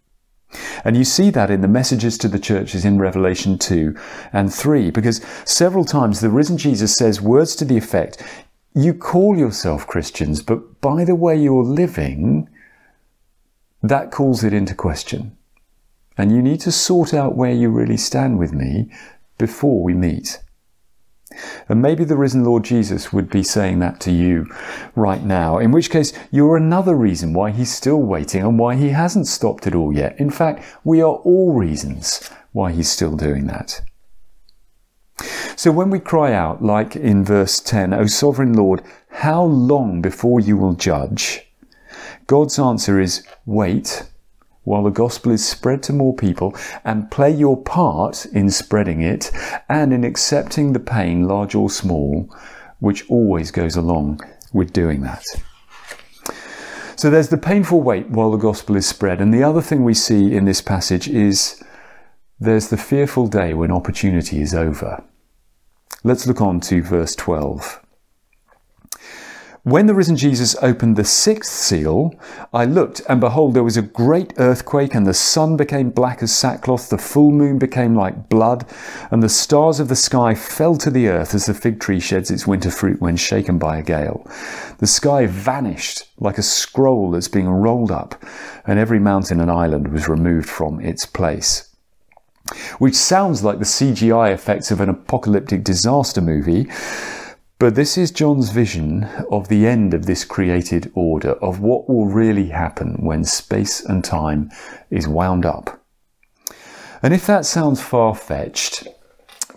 And 0.85 0.97
you 0.97 1.04
see 1.04 1.30
that 1.30 1.50
in 1.50 1.61
the 1.61 1.69
messages 1.69 2.19
to 2.19 2.28
the 2.28 2.38
churches 2.38 2.85
in 2.85 2.99
Revelation 2.99 3.59
2 3.59 3.97
and 4.33 4.52
3, 4.52 4.90
because 4.90 5.25
several 5.45 5.85
times 5.85 6.21
the 6.21 6.30
risen 6.30 6.59
Jesus 6.59 6.95
says 6.95 7.21
words 7.21 7.54
to 7.57 7.64
the 7.64 7.76
effect, 7.76 8.23
You 8.75 8.95
call 8.95 9.37
yourself 9.37 9.87
Christians, 9.87 10.42
but 10.42 10.80
by 10.80 11.04
the 11.04 11.14
way 11.14 11.37
you're 11.37 11.64
living, 11.64 12.49
that 13.83 14.11
calls 14.11 14.45
it 14.45 14.52
into 14.52 14.75
question. 14.75 15.37
And 16.19 16.33
you 16.33 16.42
need 16.42 16.61
to 16.61 16.73
sort 16.73 17.14
out 17.14 17.37
where 17.37 17.52
you 17.52 17.71
really 17.71 17.97
stand 17.97 18.38
with 18.38 18.52
me 18.52 18.90
before 19.38 19.83
we 19.83 19.95
meet. 19.95 20.38
And 21.69 21.81
maybe 21.81 22.05
the 22.05 22.17
risen 22.17 22.45
Lord 22.45 22.65
Jesus 22.65 23.13
would 23.13 23.31
be 23.31 23.43
saying 23.43 23.79
that 23.79 24.01
to 24.01 24.11
you 24.11 24.47
right 24.97 25.23
now, 25.23 25.59
in 25.59 25.71
which 25.71 25.91
case 25.91 26.13
you're 26.31 26.57
another 26.57 26.95
reason 26.95 27.33
why 27.33 27.53
he's 27.53 27.73
still 27.73 28.03
waiting 28.03 28.43
and 28.43 28.59
why 28.59 28.75
he 28.75 28.89
hasn't 28.89 29.29
stopped 29.29 29.67
it 29.67 29.75
all 29.75 29.93
yet. 29.93 30.19
In 30.19 30.31
fact, 30.31 30.65
we 30.83 31.01
are 31.01 31.15
all 31.15 31.55
reasons 31.55 32.29
why 32.53 32.73
he's 32.73 32.91
still 32.91 33.17
doing 33.17 33.47
that. 33.47 33.81
So 35.55 35.71
when 35.71 35.91
we 35.91 36.01
cry 36.01 36.33
out, 36.33 36.63
like 36.63 36.97
in 36.97 37.25
verse 37.25 37.61
10, 37.61 37.93
O 37.93 38.07
sovereign 38.07 38.55
Lord, 38.55 38.83
how 39.11 39.43
long 39.43 40.01
before 40.01 40.41
you 40.41 40.57
will 40.57 40.73
judge? 40.73 41.47
God's 42.27 42.59
answer 42.59 42.99
is 42.99 43.27
wait 43.45 44.10
while 44.71 44.85
the 44.85 44.91
gospel 44.91 45.33
is 45.33 45.47
spread 45.47 45.83
to 45.83 45.93
more 45.93 46.15
people 46.15 46.57
and 46.85 47.11
play 47.11 47.31
your 47.31 47.61
part 47.61 48.25
in 48.27 48.49
spreading 48.49 49.03
it 49.03 49.33
and 49.69 49.93
in 49.93 50.05
accepting 50.05 50.73
the 50.73 50.79
pain, 50.79 51.27
large 51.27 51.57
or 51.57 51.69
small, 51.69 52.33
which 52.79 53.09
always 53.11 53.50
goes 53.50 53.75
along 53.75 54.21
with 54.53 54.73
doing 54.73 55.00
that. 55.00 55.25
So 56.95 57.11
there's 57.11 57.31
the 57.31 57.37
painful 57.37 57.81
wait 57.83 58.11
while 58.11 58.31
the 58.31 58.37
gospel 58.37 58.77
is 58.77 58.87
spread. 58.87 59.21
And 59.21 59.35
the 59.35 59.43
other 59.43 59.61
thing 59.61 59.83
we 59.83 59.95
see 59.95 60.37
in 60.37 60.45
this 60.45 60.61
passage 60.61 61.09
is 61.09 61.61
there's 62.39 62.69
the 62.69 62.77
fearful 62.77 63.27
day 63.27 63.53
when 63.55 63.73
opportunity 63.73 64.41
is 64.41 64.55
over. 64.55 65.03
Let's 66.05 66.29
look 66.29 66.41
on 66.41 66.61
to 66.61 66.81
verse 66.81 67.17
12. 67.17 67.85
When 69.62 69.87
the 69.87 69.95
risen 69.95 70.17
Jesus 70.17 70.57
opened 70.62 70.97
the 70.97 71.05
sixth 71.05 71.52
seal, 71.52 72.14
I 72.50 72.64
looked, 72.64 73.02
and 73.11 73.21
behold, 73.21 73.52
there 73.52 73.62
was 73.62 73.76
a 73.76 73.83
great 73.83 74.33
earthquake, 74.38 74.95
and 74.95 75.07
the 75.07 75.12
sun 75.12 75.59
became 75.59 75.90
black 75.90 76.23
as 76.23 76.35
sackcloth, 76.35 76.88
the 76.88 76.97
full 76.97 77.31
moon 77.31 77.59
became 77.59 77.95
like 77.95 78.31
blood, 78.31 78.64
and 79.11 79.23
the 79.23 79.29
stars 79.29 79.79
of 79.79 79.88
the 79.88 79.97
sky 79.97 80.35
fell 80.35 80.76
to 80.76 80.90
the 80.90 81.09
earth 81.09 81.35
as 81.35 81.45
the 81.45 81.52
fig 81.52 81.79
tree 81.79 82.00
sheds 82.00 82.31
its 82.31 82.47
winter 82.47 82.71
fruit 82.71 83.02
when 83.02 83.17
shaken 83.17 83.59
by 83.59 83.76
a 83.76 83.83
gale. 83.83 84.26
The 84.79 84.87
sky 84.87 85.26
vanished 85.26 86.05
like 86.19 86.38
a 86.38 86.43
scroll 86.43 87.11
that's 87.11 87.29
being 87.29 87.49
rolled 87.49 87.90
up, 87.90 88.14
and 88.67 88.79
every 88.79 88.99
mountain 88.99 89.40
and 89.40 89.50
island 89.50 89.88
was 89.88 90.09
removed 90.09 90.49
from 90.49 90.81
its 90.81 91.05
place 91.05 91.67
which 92.79 92.97
sounds 92.97 93.45
like 93.45 93.59
the 93.59 93.64
CGI 93.64 94.33
effects 94.33 94.73
of 94.73 94.81
an 94.81 94.88
apocalyptic 94.88 95.62
disaster 95.62 96.21
movie. 96.21 96.69
But 97.61 97.75
this 97.75 97.99
is 97.99 98.11
John's 98.11 98.49
vision 98.49 99.05
of 99.31 99.49
the 99.49 99.67
end 99.67 99.93
of 99.93 100.07
this 100.07 100.25
created 100.25 100.90
order, 100.95 101.33
of 101.43 101.61
what 101.61 101.90
will 101.90 102.07
really 102.07 102.47
happen 102.47 102.97
when 103.05 103.23
space 103.23 103.85
and 103.85 104.02
time 104.02 104.50
is 104.90 105.07
wound 105.07 105.45
up. 105.45 105.85
And 107.02 107.12
if 107.12 107.26
that 107.26 107.45
sounds 107.45 107.83
far 107.83 108.14
fetched, 108.14 108.88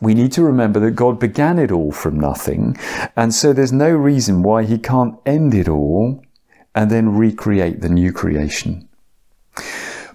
we 0.01 0.13
need 0.13 0.33
to 0.33 0.43
remember 0.43 0.81
that 0.81 0.97
God 0.97 1.17
began 1.17 1.57
it 1.57 1.71
all 1.71 1.93
from 1.93 2.19
nothing, 2.19 2.75
and 3.15 3.33
so 3.33 3.53
there's 3.53 3.71
no 3.71 3.91
reason 3.91 4.43
why 4.43 4.65
He 4.65 4.77
can't 4.77 5.17
end 5.25 5.53
it 5.53 5.69
all 5.69 6.21
and 6.75 6.91
then 6.91 7.15
recreate 7.15 7.79
the 7.79 7.87
new 7.87 8.11
creation. 8.11 8.89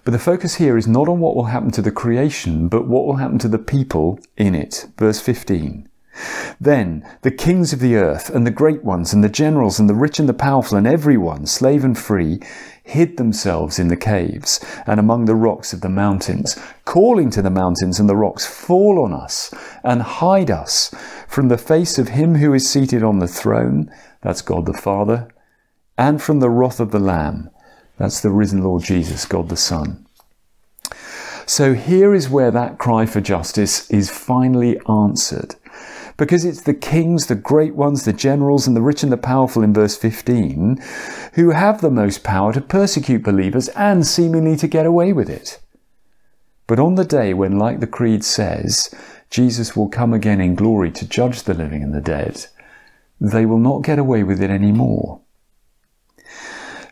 But 0.04 0.11
the 0.11 0.18
focus 0.18 0.57
here 0.57 0.76
is 0.76 0.87
not 0.87 1.09
on 1.09 1.21
what 1.21 1.35
will 1.35 1.45
happen 1.45 1.71
to 1.71 1.80
the 1.80 1.90
creation, 1.90 2.68
but 2.68 2.87
what 2.87 3.07
will 3.07 3.16
happen 3.16 3.38
to 3.38 3.49
the 3.49 3.59
people 3.59 4.21
in 4.37 4.54
it. 4.54 4.88
Verse 4.99 5.23
15. 5.23 5.88
Then 6.60 7.08
the 7.22 7.30
kings 7.30 7.72
of 7.72 7.80
the 7.80 7.96
earth, 7.96 8.30
and 8.30 8.46
the 8.46 8.50
great 8.50 8.84
ones, 8.84 9.12
and 9.12 9.22
the 9.22 9.28
generals, 9.28 9.78
and 9.78 9.88
the 9.88 9.94
rich 9.94 10.18
and 10.18 10.28
the 10.28 10.34
powerful, 10.34 10.76
and 10.76 10.87
everyone, 10.87 11.46
slave 11.46 11.84
and 11.84 11.96
free, 11.96 12.40
hid 12.88 13.18
themselves 13.18 13.78
in 13.78 13.88
the 13.88 13.96
caves 13.96 14.64
and 14.87 14.98
among 14.98 15.26
the 15.26 15.34
rocks 15.34 15.72
of 15.75 15.82
the 15.82 15.88
mountains, 15.88 16.58
calling 16.87 17.30
to 17.30 17.42
the 17.42 17.50
mountains 17.50 18.00
and 18.00 18.08
the 18.08 18.16
rocks, 18.16 18.46
Fall 18.46 19.04
on 19.04 19.12
us 19.12 19.52
and 19.84 20.00
hide 20.00 20.50
us 20.50 20.94
from 21.28 21.48
the 21.48 21.58
face 21.58 21.98
of 21.98 22.08
him 22.08 22.37
who 22.37 22.54
is 22.54 22.68
seated 22.68 23.02
on 23.02 23.18
the 23.18 23.28
throne, 23.28 23.92
that's 24.22 24.40
God 24.40 24.64
the 24.64 24.72
Father, 24.72 25.28
and 25.98 26.22
from 26.22 26.40
the 26.40 26.48
wrath 26.48 26.80
of 26.80 26.90
the 26.90 26.98
Lamb, 26.98 27.50
that's 27.98 28.20
the 28.20 28.30
risen 28.30 28.62
Lord 28.62 28.84
Jesus, 28.84 29.26
God 29.26 29.50
the 29.50 29.56
Son. 29.56 30.06
So 31.44 31.75
here 31.75 32.14
is 32.14 32.28
where 32.28 32.50
that 32.50 32.78
cry 32.78 33.06
for 33.06 33.20
justice 33.20 33.90
is 33.90 34.10
finally 34.10 34.78
answered 34.88 35.56
because 36.18 36.44
it's 36.44 36.62
the 36.62 36.75
kings, 36.75 37.26
the 37.26 37.34
great 37.34 37.75
ones, 37.75 38.04
the 38.04 38.12
generals, 38.12 38.66
and 38.66 38.76
the 38.76 38.82
rich 38.82 39.02
and 39.02 39.10
the 39.10 39.16
powerful 39.16 39.62
in 39.62 39.72
verse 39.72 39.96
15 39.96 40.82
who 41.34 41.50
have 41.50 41.80
the 41.80 41.90
most 41.90 42.22
power 42.22 42.52
to 42.52 42.60
persecute 42.60 43.22
believers 43.22 43.68
and 43.68 44.06
seemingly 44.06 44.56
to 44.56 44.68
get 44.68 44.84
away 44.84 45.12
with 45.12 45.30
it. 45.30 45.60
But 46.66 46.80
on 46.80 46.96
the 46.96 47.04
day 47.04 47.32
when, 47.32 47.58
like 47.58 47.80
the 47.80 47.87
Creed 47.87 48.25
says, 48.25 48.92
Jesus 49.30 49.76
will 49.76 49.88
come 49.88 50.12
again 50.12 50.40
in 50.40 50.54
glory 50.54 50.90
to 50.90 51.08
judge 51.08 51.44
the 51.44 51.54
living 51.54 51.82
and 51.82 51.94
the 51.94 52.00
dead, 52.00 52.46
they 53.20 53.46
will 53.46 53.58
not 53.58 53.84
get 53.84 53.98
away 53.98 54.22
with 54.25 54.42
it 54.42 54.50
anymore. 54.50 55.20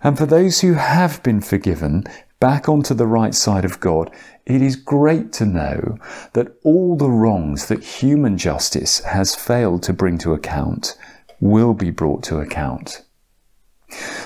And 0.02 0.16
for 0.16 0.26
those 0.26 0.60
who 0.60 0.74
have 0.74 1.22
been 1.24 1.40
forgiven, 1.40 2.04
back 2.40 2.68
onto 2.68 2.94
the 2.94 3.06
right 3.06 3.34
side 3.34 3.64
of 3.64 3.80
God, 3.80 4.10
it 4.44 4.62
is 4.62 4.76
great 4.76 5.32
to 5.34 5.46
know 5.46 5.98
that 6.32 6.56
all 6.62 6.96
the 6.96 7.10
wrongs 7.10 7.66
that 7.66 7.82
human 7.82 8.38
justice 8.38 9.00
has 9.00 9.34
failed 9.34 9.82
to 9.84 9.92
bring 9.92 10.18
to 10.18 10.32
account 10.32 10.96
will 11.40 11.74
be 11.74 11.90
brought 11.90 12.22
to 12.24 12.38
account. 12.38 13.02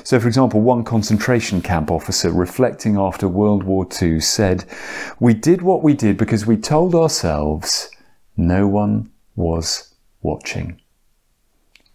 So, 0.05 0.19
for 0.19 0.26
example, 0.26 0.61
one 0.61 0.85
concentration 0.85 1.61
camp 1.61 1.90
officer 1.90 2.33
reflecting 2.33 2.97
after 2.97 3.29
World 3.29 3.62
War 3.62 3.87
II 4.00 4.21
said, 4.21 4.64
We 5.19 5.35
did 5.35 5.62
what 5.62 5.83
we 5.83 5.95
did 5.95 6.17
because 6.17 6.47
we 6.47 6.57
told 6.57 6.95
ourselves 6.95 7.90
no 8.37 8.67
one 8.67 9.11
was 9.37 9.95
watching. 10.23 10.81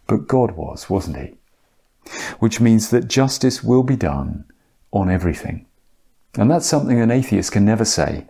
But 0.08 0.28
God 0.28 0.52
was, 0.52 0.90
wasn't 0.90 1.18
He? 1.18 1.36
Which 2.40 2.60
means 2.60 2.92
that 2.92 3.08
justice 3.08 3.64
will 3.64 3.84
be 3.84 3.96
done 3.96 4.46
on 4.92 5.10
everything. 5.10 5.66
And 6.38 6.52
that's 6.52 6.68
something 6.68 7.00
an 7.00 7.12
atheist 7.12 7.52
can 7.52 7.66
never 7.66 7.86
say. 7.86 8.28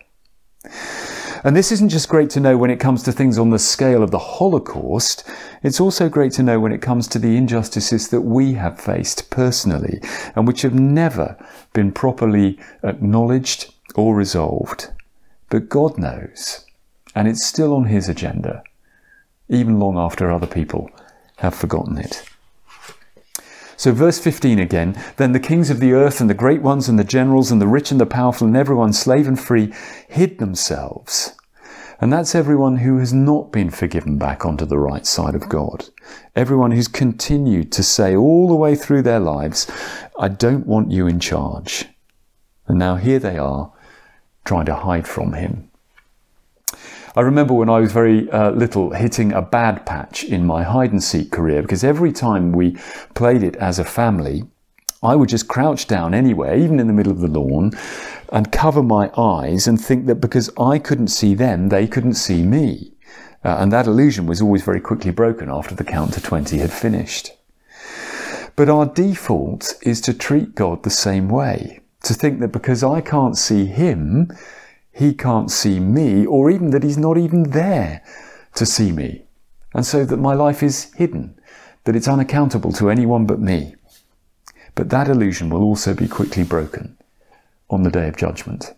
And 1.44 1.56
this 1.56 1.72
isn't 1.72 1.90
just 1.90 2.10
great 2.10 2.32
to 2.32 2.40
know 2.40 2.58
when 2.58 2.72
it 2.72 2.80
comes 2.80 3.04
to 3.04 3.12
things 3.12 3.38
on 3.38 3.52
the 3.52 3.60
scale 3.60 4.02
of 4.02 4.10
the 4.10 4.18
Holocaust, 4.18 5.30
it's 5.62 5.80
also 5.80 6.10
great 6.10 6.32
to 6.34 6.44
know 6.44 6.60
when 6.60 6.72
it 6.72 6.82
comes 6.82 7.08
to 7.10 7.20
the 7.20 7.38
injustices 7.38 8.10
that 8.10 8.22
we 8.22 8.54
have 8.54 8.82
faced 8.82 9.30
personally 9.30 10.02
and 10.36 10.48
which 10.48 10.64
have 10.64 10.74
never 10.74 11.38
been 11.74 11.92
properly 11.92 12.60
acknowledged 12.84 13.72
or 13.94 14.16
resolved. 14.16 14.90
But 15.50 15.70
God 15.70 16.00
knows, 16.00 16.66
and 17.14 17.28
it's 17.28 17.46
still 17.46 17.76
on 17.76 17.86
His 17.86 18.10
agenda, 18.10 18.64
even 19.48 19.80
long 19.80 20.00
after 20.00 20.32
other 20.32 20.48
people 20.48 20.90
have 21.38 21.54
forgotten 21.54 22.00
it. 22.00 22.24
So, 23.78 23.92
verse 23.92 24.20
15 24.20 24.60
again 24.60 25.02
Then 25.18 25.32
the 25.32 25.40
kings 25.40 25.70
of 25.70 25.80
the 25.80 25.94
earth 25.94 26.22
and 26.22 26.30
the 26.30 26.34
great 26.34 26.62
ones 26.62 26.88
and 26.88 26.98
the 26.98 27.04
generals 27.04 27.52
and 27.52 27.62
the 27.62 27.68
rich 27.68 27.92
and 27.92 28.00
the 28.00 28.06
powerful 28.06 28.48
and 28.48 28.56
everyone, 28.56 28.94
slave 28.94 29.28
and 29.28 29.40
free, 29.40 29.74
hid 30.08 30.40
themselves. 30.40 31.36
And 32.00 32.12
that's 32.12 32.36
everyone 32.36 32.78
who 32.78 32.98
has 32.98 33.14
not 33.14 33.52
been 33.52 33.70
forgiven 33.70 34.18
back 34.18 34.46
onto 34.46 34.66
the 34.66 34.78
right 34.78 35.06
side 35.06 35.34
of 35.34 35.48
God. 35.48 35.90
Everyone 36.36 36.72
who's 36.72 36.90
continued 36.90 37.72
to 37.72 37.84
say 37.84 38.16
all 38.16 38.48
the 38.48 38.56
way 38.56 38.76
through 38.76 39.04
their 39.04 39.20
lives, 39.20 39.72
I 40.20 40.28
don't 40.28 40.68
want 40.68 40.92
you 40.92 41.08
in 41.08 41.20
charge. 41.20 41.86
And 42.68 42.78
now 42.78 42.96
here 42.96 43.20
they 43.20 43.38
are, 43.38 43.72
trying 44.44 44.66
to 44.66 44.76
hide 44.76 45.08
from 45.08 45.34
Him. 45.34 45.72
I 47.18 47.22
remember 47.22 47.54
when 47.54 47.70
I 47.70 47.80
was 47.80 47.94
very 47.94 48.30
uh, 48.30 48.52
little 48.52 48.92
hitting 48.92 49.32
a 49.32 49.42
bad 49.42 49.86
patch 49.86 50.26
in 50.26 50.46
my 50.46 50.64
hide 50.64 50.92
and 50.92 51.02
seek 51.02 51.32
career 51.32 51.62
because 51.62 51.84
every 51.84 52.12
time 52.12 52.52
we 52.52 52.76
played 53.14 53.42
it 53.42 53.56
as 53.56 53.80
a 53.80 53.86
family, 53.86 54.44
I 55.02 55.16
would 55.16 55.30
just 55.30 55.48
crouch 55.48 55.88
down 55.88 56.14
anywhere, 56.14 56.58
even 56.58 56.78
in 56.78 56.88
the 56.88 56.94
middle 56.94 57.14
of 57.14 57.22
the 57.22 57.28
lawn, 57.28 57.72
and 58.34 58.52
cover 58.52 58.84
my 58.84 59.12
eyes 59.18 59.66
and 59.66 59.80
think 59.80 60.08
that 60.08 60.16
because 60.16 60.50
I 60.60 60.78
couldn't 60.78 61.08
see 61.08 61.36
them, 61.36 61.70
they 61.70 61.88
couldn't 61.88 62.16
see 62.16 62.44
me. 62.44 62.92
Uh, 63.46 63.58
and 63.60 63.72
that 63.72 63.88
illusion 63.88 64.26
was 64.26 64.42
always 64.42 64.64
very 64.64 64.82
quickly 64.82 65.12
broken 65.12 65.50
after 65.50 65.74
the 65.74 65.84
count 65.86 66.14
to 66.16 66.22
20 66.22 66.58
had 66.58 66.72
finished. 66.74 67.32
But 68.58 68.70
our 68.70 68.88
default 68.88 69.76
is 69.84 70.02
to 70.02 70.14
treat 70.14 70.54
God 70.54 70.84
the 70.84 70.90
same 70.90 71.30
way, 71.30 71.80
to 72.04 72.14
think 72.14 72.42
that 72.42 72.52
because 72.52 72.84
I 72.84 73.00
can't 73.00 73.38
see 73.38 73.68
Him, 73.68 74.32
He 74.96 75.14
can't 75.14 75.52
see 75.52 75.82
me, 75.82 76.26
or 76.26 76.50
even 76.50 76.70
that 76.70 76.84
He's 76.84 76.98
not 76.98 77.18
even 77.18 77.44
there 77.52 78.02
to 78.54 78.66
see 78.66 78.94
me. 78.94 79.26
And 79.74 79.86
so 79.86 80.06
that 80.06 80.18
my 80.18 80.34
life 80.34 80.64
is 80.64 80.94
hidden, 80.94 81.38
that 81.84 81.98
it's 81.98 82.08
unaccountable 82.08 82.72
to 82.74 82.90
anyone 82.90 83.26
but 83.26 83.42
me. 83.42 83.76
But 84.74 84.90
that 84.92 85.10
illusion 85.10 85.50
will 85.50 85.64
also 85.64 85.94
be 85.94 86.08
quickly 86.08 86.46
broken 86.46 86.98
on 87.70 87.84
the 87.84 87.92
day 87.92 88.08
of 88.08 88.16
judgment. 88.16 88.74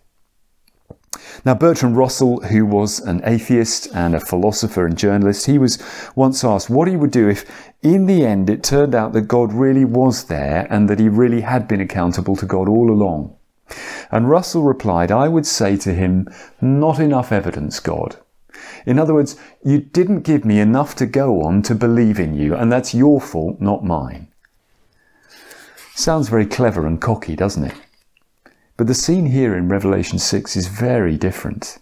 Now, 1.44 1.54
Bertrand 1.54 1.96
Russell, 1.96 2.40
who 2.40 2.66
was 2.66 2.98
an 2.98 3.22
atheist 3.24 3.86
and 3.94 4.16
a 4.16 4.20
philosopher 4.20 4.86
and 4.86 4.98
journalist, 4.98 5.46
he 5.46 5.56
was 5.56 5.78
once 6.16 6.42
asked 6.42 6.68
what 6.68 6.88
he 6.88 6.96
would 6.96 7.12
do 7.12 7.28
if, 7.28 7.44
in 7.80 8.06
the 8.06 8.26
end, 8.26 8.50
it 8.50 8.64
turned 8.64 8.92
out 8.92 9.12
that 9.12 9.28
God 9.28 9.52
really 9.52 9.84
was 9.84 10.24
there 10.24 10.66
and 10.68 10.90
that 10.90 10.98
he 10.98 11.08
really 11.08 11.42
had 11.42 11.68
been 11.68 11.80
accountable 11.80 12.34
to 12.34 12.46
God 12.46 12.68
all 12.68 12.90
along. 12.90 13.37
And 14.10 14.30
Russell 14.30 14.62
replied, 14.62 15.10
I 15.10 15.28
would 15.28 15.46
say 15.46 15.76
to 15.78 15.94
him, 15.94 16.28
Not 16.60 16.98
enough 16.98 17.32
evidence, 17.32 17.80
God. 17.80 18.16
In 18.86 18.98
other 18.98 19.14
words, 19.14 19.36
you 19.64 19.80
didn't 19.80 20.20
give 20.20 20.44
me 20.44 20.60
enough 20.60 20.94
to 20.96 21.06
go 21.06 21.42
on 21.42 21.62
to 21.62 21.74
believe 21.74 22.18
in 22.18 22.34
you, 22.34 22.54
and 22.54 22.72
that's 22.72 22.94
your 22.94 23.20
fault, 23.20 23.60
not 23.60 23.84
mine. 23.84 24.28
Sounds 25.94 26.28
very 26.28 26.46
clever 26.46 26.86
and 26.86 27.00
cocky, 27.00 27.36
doesn't 27.36 27.64
it? 27.64 27.74
But 28.76 28.86
the 28.86 28.94
scene 28.94 29.26
here 29.26 29.56
in 29.56 29.68
Revelation 29.68 30.18
6 30.18 30.56
is 30.56 30.68
very 30.68 31.16
different 31.16 31.78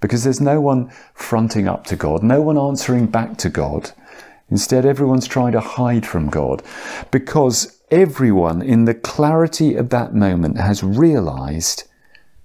because 0.00 0.24
there's 0.24 0.40
no 0.40 0.60
one 0.60 0.90
fronting 1.14 1.68
up 1.68 1.84
to 1.86 1.96
God, 1.96 2.22
no 2.22 2.40
one 2.40 2.58
answering 2.58 3.06
back 3.06 3.36
to 3.38 3.48
God. 3.48 3.92
Instead, 4.50 4.84
everyone's 4.84 5.28
trying 5.28 5.52
to 5.52 5.60
hide 5.60 6.06
from 6.06 6.28
God 6.28 6.62
because 7.10 7.81
everyone 7.92 8.62
in 8.62 8.86
the 8.86 8.94
clarity 8.94 9.76
of 9.76 9.90
that 9.90 10.14
moment 10.14 10.58
has 10.58 10.82
realized 10.82 11.84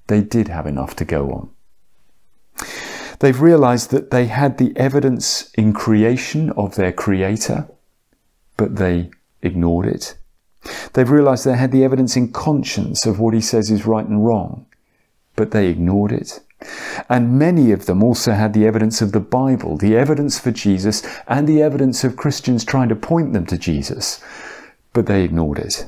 they 0.08 0.22
did 0.22 0.50
have 0.50 0.68
enough 0.68 0.96
to 0.98 1.06
go 1.06 1.32
on. 1.32 1.50
They've 3.20 3.42
realized 3.42 3.90
that 3.92 4.12
they 4.12 4.28
had 4.28 4.58
the 4.58 4.76
evidence 4.78 5.50
in 5.56 5.74
creation 5.74 6.52
of 6.52 6.76
their 6.76 6.92
creator, 6.92 7.68
but 8.58 8.76
they 8.76 9.10
ignored 9.42 9.88
it. 9.88 10.18
They've 10.94 11.10
realized 11.10 11.46
they 11.46 11.56
had 11.56 11.72
the 11.72 11.84
evidence 11.84 12.16
in 12.16 12.32
conscience 12.32 13.06
of 13.06 13.20
what 13.20 13.34
he 13.34 13.42
says 13.42 13.72
is 13.72 13.86
right 13.86 14.06
and 14.06 14.26
wrong, 14.26 14.66
but 15.36 15.52
they 15.52 15.68
ignored 15.68 16.12
it. 16.12 16.42
And 17.10 17.40
many 17.40 17.72
of 17.72 17.86
them 17.86 18.04
also 18.04 18.34
had 18.34 18.54
the 18.54 18.66
evidence 18.66 19.02
of 19.02 19.12
the 19.12 19.20
Bible, 19.20 19.78
the 19.78 19.96
evidence 19.96 20.40
for 20.40 20.52
Jesus, 20.52 21.08
and 21.28 21.48
the 21.48 21.62
evidence 21.62 22.04
of 22.04 22.18
Christians 22.18 22.66
trying 22.66 22.90
to 22.90 22.96
point 22.96 23.34
them 23.34 23.46
to 23.46 23.58
Jesus, 23.58 24.22
but 24.98 25.06
they 25.06 25.24
ignored 25.24 25.60
it. 25.60 25.88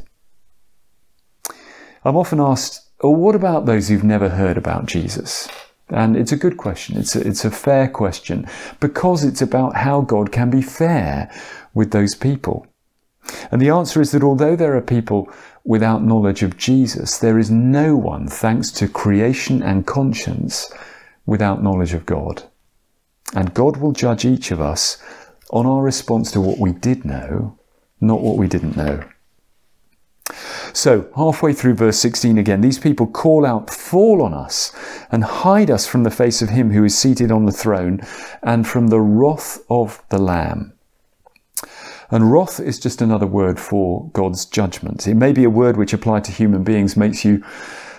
I'm 2.06 2.16
often 2.16 2.40
asked, 2.40 2.92
oh, 3.02 3.10
what 3.10 3.34
about 3.34 3.66
those 3.66 3.88
who've 3.88 4.04
never 4.04 4.30
heard 4.30 4.56
about 4.56 4.86
Jesus? 4.86 5.50
And 5.88 6.16
it's 6.16 6.32
a 6.32 6.38
good 6.38 6.58
question. 6.58 6.96
It's 6.96 7.16
a, 7.16 7.28
it's 7.28 7.44
a 7.44 7.50
fair 7.50 7.88
question 7.88 8.48
because 8.80 9.24
it's 9.24 9.42
about 9.42 9.76
how 9.78 10.02
God 10.02 10.32
can 10.32 10.52
be 10.52 10.62
fair 10.62 11.28
with 11.74 11.90
those 11.90 12.14
people. 12.14 12.68
And 13.50 13.60
the 13.60 13.72
answer 13.72 14.00
is 14.00 14.12
that 14.12 14.22
although 14.22 14.56
there 14.56 14.78
are 14.78 14.82
people 14.82 15.28
without 15.66 16.04
knowledge 16.04 16.44
of 16.44 16.58
Jesus, 16.58 17.18
there 17.18 17.40
is 17.40 17.50
no 17.50 17.96
one, 17.96 18.28
thanks 18.28 18.70
to 18.74 18.88
creation 18.88 19.64
and 19.64 19.88
conscience, 19.88 20.72
without 21.26 21.64
knowledge 21.64 21.96
of 21.96 22.06
God. 22.06 22.44
And 23.34 23.56
God 23.56 23.78
will 23.78 23.92
judge 23.92 24.24
each 24.24 24.52
of 24.52 24.62
us 24.62 25.02
on 25.50 25.66
our 25.66 25.82
response 25.82 26.32
to 26.34 26.42
what 26.42 26.60
we 26.60 26.74
did 26.74 27.06
know, 27.06 27.59
not 28.02 28.22
what 28.22 28.38
we 28.38 28.48
didn't 28.48 28.78
know. 28.78 29.04
So, 30.74 31.10
halfway 31.16 31.54
through 31.54 31.76
verse 31.76 31.98
16 32.00 32.38
again, 32.38 32.62
these 32.62 32.78
people 32.78 33.08
call 33.08 33.46
out, 33.46 33.70
Fall 33.70 34.22
on 34.22 34.34
us, 34.34 34.72
and 35.12 35.24
hide 35.24 35.72
us 35.72 35.88
from 35.88 36.04
the 36.04 36.12
face 36.12 36.42
of 36.42 36.50
him 36.50 36.72
who 36.72 36.84
is 36.84 36.98
seated 36.98 37.32
on 37.32 37.46
the 37.46 37.52
throne, 37.52 38.02
and 38.44 38.68
from 38.68 38.88
the 38.88 39.00
wrath 39.00 39.60
of 39.70 40.04
the 40.10 40.20
Lamb. 40.20 40.74
And 42.12 42.32
wrath 42.32 42.60
is 42.60 42.80
just 42.80 43.02
another 43.02 43.28
word 43.28 43.60
for 43.60 44.10
God's 44.14 44.46
judgment. 44.46 45.08
It 45.08 45.16
may 45.16 45.32
be 45.32 45.44
a 45.44 45.50
word 45.50 45.78
which 45.78 45.94
applied 45.94 46.24
to 46.26 46.32
human 46.32 46.64
beings 46.64 46.98
makes 46.98 47.24
you 47.24 47.44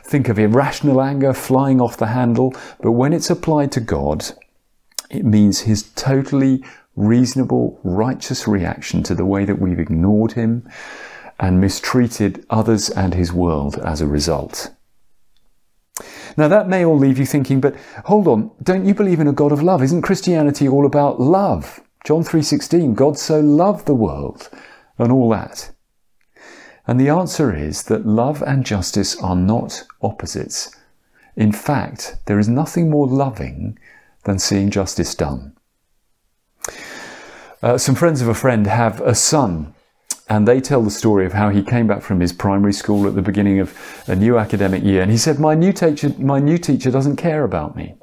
think 0.02 0.28
of 0.28 0.38
irrational 0.38 1.00
anger 1.00 1.32
flying 1.32 1.80
off 1.80 1.96
the 1.96 2.08
handle, 2.08 2.54
but 2.80 2.92
when 2.92 3.12
it's 3.12 3.30
applied 3.30 3.70
to 3.72 3.80
God, 3.80 4.32
it 5.10 5.24
means 5.24 5.60
his 5.60 5.82
totally 5.94 6.64
reasonable, 6.96 7.80
righteous 7.82 8.46
reaction 8.46 9.02
to 9.04 9.14
the 9.14 9.24
way 9.24 9.44
that 9.44 9.60
we've 9.60 9.78
ignored 9.78 10.32
him 10.32 10.68
and 11.38 11.60
mistreated 11.60 12.44
others 12.50 12.90
and 12.90 13.14
his 13.14 13.32
world 13.32 13.78
as 13.78 14.00
a 14.00 14.06
result. 14.06 14.72
Now 16.36 16.48
that 16.48 16.68
may 16.68 16.84
all 16.84 16.98
leave 16.98 17.18
you 17.18 17.26
thinking, 17.26 17.60
but 17.60 17.74
hold 18.04 18.28
on, 18.28 18.50
don't 18.62 18.84
you 18.86 18.94
believe 18.94 19.20
in 19.20 19.28
a 19.28 19.32
God 19.32 19.52
of 19.52 19.62
love? 19.62 19.82
Isn't 19.82 20.02
Christianity 20.02 20.68
all 20.68 20.86
about 20.86 21.20
love? 21.20 21.80
John 22.04 22.22
3:16, 22.22 22.94
God 22.94 23.18
so 23.18 23.40
loved 23.40 23.86
the 23.86 23.94
world 23.94 24.48
and 24.98 25.12
all 25.12 25.28
that. 25.30 25.70
And 26.86 26.98
the 26.98 27.08
answer 27.08 27.54
is 27.54 27.84
that 27.84 28.06
love 28.06 28.42
and 28.42 28.64
justice 28.64 29.16
are 29.20 29.36
not 29.36 29.84
opposites. 30.02 30.74
In 31.36 31.52
fact, 31.52 32.16
there 32.26 32.38
is 32.38 32.48
nothing 32.48 32.90
more 32.90 33.06
loving 33.06 33.78
than 34.24 34.38
seeing 34.38 34.70
justice 34.70 35.14
done. 35.14 35.54
Uh, 37.62 37.76
some 37.76 37.94
friends 37.94 38.22
of 38.22 38.28
a 38.28 38.34
friend 38.34 38.66
have 38.66 39.00
a 39.02 39.14
son, 39.14 39.74
and 40.28 40.48
they 40.48 40.60
tell 40.60 40.82
the 40.82 40.90
story 40.90 41.26
of 41.26 41.34
how 41.34 41.50
he 41.50 41.62
came 41.62 41.86
back 41.86 42.00
from 42.00 42.20
his 42.20 42.32
primary 42.32 42.72
school 42.72 43.06
at 43.06 43.14
the 43.14 43.22
beginning 43.22 43.60
of 43.60 43.76
a 44.06 44.16
new 44.16 44.38
academic 44.38 44.82
year, 44.82 45.02
and 45.02 45.10
he 45.10 45.18
said, 45.18 45.38
"My 45.38 45.54
new 45.54 45.72
teacher, 45.72 46.14
my 46.18 46.38
new 46.38 46.56
teacher 46.56 46.90
doesn't 46.90 47.16
care 47.16 47.44
about 47.44 47.76
me." 47.76 47.94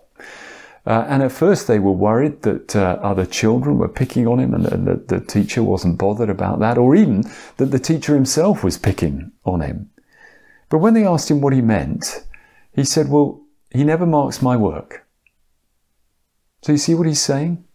Uh, 0.85 1.05
and 1.09 1.21
at 1.23 1.31
first 1.31 1.67
they 1.67 1.79
were 1.79 1.91
worried 1.91 2.43
that 2.43 2.75
uh, 2.75 2.97
other 3.01 3.25
children 3.25 3.77
were 3.77 3.89
picking 3.89 4.25
on 4.25 4.39
him 4.39 4.53
and, 4.53 4.65
and 4.67 4.87
that 4.87 5.09
the 5.09 5.19
teacher 5.19 5.61
wasn't 5.61 5.97
bothered 5.97 6.29
about 6.29 6.59
that, 6.59 6.77
or 6.77 6.95
even 6.95 7.23
that 7.57 7.71
the 7.71 7.79
teacher 7.79 8.13
himself 8.13 8.63
was 8.63 8.77
picking 8.77 9.31
on 9.43 9.61
him. 9.61 9.89
But 10.69 10.77
when 10.77 10.93
they 10.93 11.05
asked 11.05 11.31
him 11.31 11.41
what 11.41 11.53
he 11.53 11.61
meant, 11.61 12.25
he 12.73 12.83
said, 12.83 13.09
Well, 13.09 13.41
he 13.71 13.83
never 13.83 14.05
marks 14.05 14.41
my 14.41 14.55
work. 14.55 15.05
So 16.61 16.73
you 16.73 16.77
see 16.77 16.95
what 16.95 17.07
he's 17.07 17.21
saying? 17.21 17.66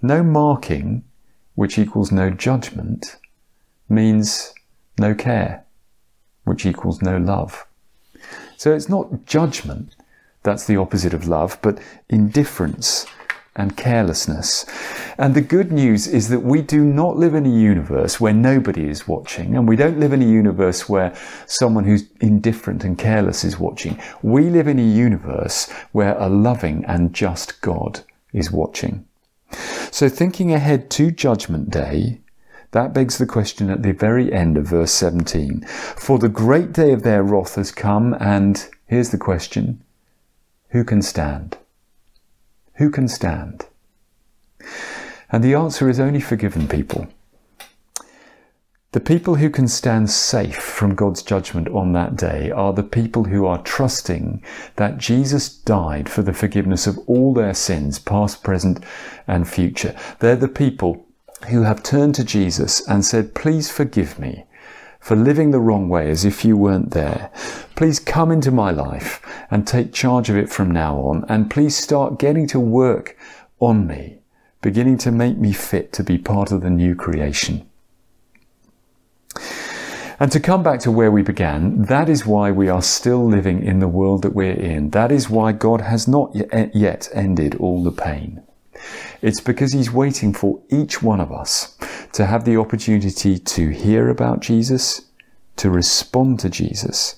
No 0.00 0.22
marking, 0.22 1.04
which 1.54 1.78
equals 1.78 2.12
no 2.12 2.30
judgment, 2.30 3.16
means 3.88 4.54
no 4.98 5.14
care, 5.14 5.64
which 6.44 6.64
equals 6.64 7.02
no 7.02 7.16
love. 7.16 7.66
So 8.56 8.72
it's 8.72 8.88
not 8.88 9.26
judgment 9.26 9.94
that's 10.42 10.66
the 10.66 10.76
opposite 10.76 11.14
of 11.14 11.28
love, 11.28 11.58
but 11.62 11.78
indifference 12.08 13.06
and 13.56 13.76
carelessness. 13.76 14.64
And 15.18 15.34
the 15.34 15.40
good 15.40 15.72
news 15.72 16.06
is 16.06 16.28
that 16.28 16.40
we 16.40 16.62
do 16.62 16.84
not 16.84 17.16
live 17.16 17.34
in 17.34 17.44
a 17.44 17.50
universe 17.50 18.20
where 18.20 18.32
nobody 18.32 18.88
is 18.88 19.08
watching, 19.08 19.56
and 19.56 19.66
we 19.66 19.74
don't 19.74 19.98
live 19.98 20.12
in 20.12 20.22
a 20.22 20.26
universe 20.26 20.88
where 20.88 21.14
someone 21.46 21.84
who's 21.84 22.04
indifferent 22.20 22.84
and 22.84 22.96
careless 22.96 23.42
is 23.42 23.58
watching. 23.58 24.00
We 24.22 24.48
live 24.48 24.68
in 24.68 24.78
a 24.78 24.82
universe 24.82 25.70
where 25.90 26.16
a 26.18 26.28
loving 26.28 26.84
and 26.84 27.12
just 27.12 27.60
God 27.60 28.00
is 28.32 28.52
watching. 28.52 29.04
So, 29.90 30.08
thinking 30.08 30.52
ahead 30.52 30.90
to 30.90 31.10
Judgment 31.10 31.70
Day, 31.70 32.20
that 32.72 32.92
begs 32.92 33.18
the 33.18 33.26
question 33.26 33.70
at 33.70 33.82
the 33.82 33.92
very 33.92 34.32
end 34.32 34.58
of 34.58 34.66
verse 34.66 34.92
17. 34.92 35.64
For 35.96 36.18
the 36.18 36.28
great 36.28 36.72
day 36.72 36.92
of 36.92 37.02
their 37.02 37.22
wrath 37.22 37.54
has 37.54 37.72
come, 37.72 38.14
and 38.20 38.68
here's 38.86 39.10
the 39.10 39.18
question 39.18 39.82
who 40.70 40.84
can 40.84 41.00
stand? 41.00 41.56
Who 42.74 42.90
can 42.90 43.08
stand? 43.08 43.66
And 45.30 45.42
the 45.42 45.54
answer 45.54 45.88
is 45.88 45.98
only 45.98 46.20
forgiven 46.20 46.68
people. 46.68 47.08
The 48.92 49.00
people 49.00 49.34
who 49.34 49.50
can 49.50 49.68
stand 49.68 50.08
safe 50.08 50.56
from 50.56 50.94
God's 50.94 51.22
judgment 51.22 51.68
on 51.68 51.92
that 51.92 52.16
day 52.16 52.50
are 52.50 52.72
the 52.72 52.82
people 52.82 53.24
who 53.24 53.44
are 53.44 53.62
trusting 53.62 54.42
that 54.76 54.96
Jesus 54.96 55.50
died 55.50 56.08
for 56.08 56.22
the 56.22 56.32
forgiveness 56.32 56.86
of 56.86 56.98
all 57.06 57.34
their 57.34 57.52
sins, 57.52 57.98
past, 57.98 58.42
present, 58.42 58.82
and 59.26 59.46
future. 59.46 59.94
They're 60.20 60.36
the 60.36 60.48
people 60.48 61.04
who 61.50 61.64
have 61.64 61.82
turned 61.82 62.14
to 62.14 62.24
Jesus 62.24 62.80
and 62.88 63.04
said, 63.04 63.34
Please 63.34 63.70
forgive 63.70 64.18
me 64.18 64.46
for 65.00 65.16
living 65.16 65.50
the 65.50 65.60
wrong 65.60 65.90
way 65.90 66.08
as 66.08 66.24
if 66.24 66.42
you 66.42 66.56
weren't 66.56 66.92
there. 66.92 67.30
Please 67.76 68.00
come 68.00 68.32
into 68.32 68.50
my 68.50 68.70
life 68.70 69.20
and 69.50 69.66
take 69.66 69.92
charge 69.92 70.30
of 70.30 70.36
it 70.38 70.48
from 70.48 70.70
now 70.70 70.96
on. 70.96 71.26
And 71.28 71.50
please 71.50 71.76
start 71.76 72.18
getting 72.18 72.46
to 72.48 72.58
work 72.58 73.18
on 73.60 73.86
me, 73.86 74.20
beginning 74.62 74.96
to 74.98 75.12
make 75.12 75.36
me 75.36 75.52
fit 75.52 75.92
to 75.92 76.02
be 76.02 76.16
part 76.16 76.52
of 76.52 76.62
the 76.62 76.70
new 76.70 76.94
creation. 76.94 77.68
And 80.20 80.32
to 80.32 80.40
come 80.40 80.64
back 80.64 80.80
to 80.80 80.90
where 80.90 81.12
we 81.12 81.22
began, 81.22 81.82
that 81.82 82.08
is 82.08 82.26
why 82.26 82.50
we 82.50 82.68
are 82.68 82.82
still 82.82 83.24
living 83.24 83.62
in 83.62 83.78
the 83.78 83.86
world 83.86 84.22
that 84.22 84.34
we're 84.34 84.52
in. 84.52 84.90
That 84.90 85.12
is 85.12 85.30
why 85.30 85.52
God 85.52 85.82
has 85.82 86.08
not 86.08 86.34
eh, 86.50 86.68
yet 86.74 87.08
ended 87.14 87.54
all 87.56 87.84
the 87.84 87.92
pain. 87.92 88.42
It's 89.22 89.40
because 89.40 89.72
He's 89.72 89.92
waiting 89.92 90.32
for 90.32 90.60
each 90.70 91.02
one 91.02 91.20
of 91.20 91.30
us 91.30 91.76
to 92.12 92.26
have 92.26 92.44
the 92.44 92.56
opportunity 92.56 93.38
to 93.38 93.68
hear 93.68 94.08
about 94.08 94.40
Jesus, 94.40 95.02
to 95.56 95.70
respond 95.70 96.40
to 96.40 96.50
Jesus, 96.50 97.14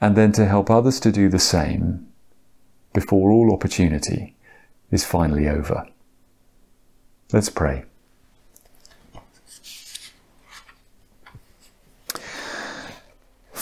and 0.00 0.16
then 0.16 0.32
to 0.32 0.46
help 0.46 0.68
others 0.68 0.98
to 1.00 1.12
do 1.12 1.28
the 1.28 1.38
same 1.38 2.08
before 2.92 3.30
all 3.30 3.52
opportunity 3.52 4.34
is 4.90 5.04
finally 5.04 5.48
over. 5.48 5.86
Let's 7.32 7.48
pray. 7.48 7.84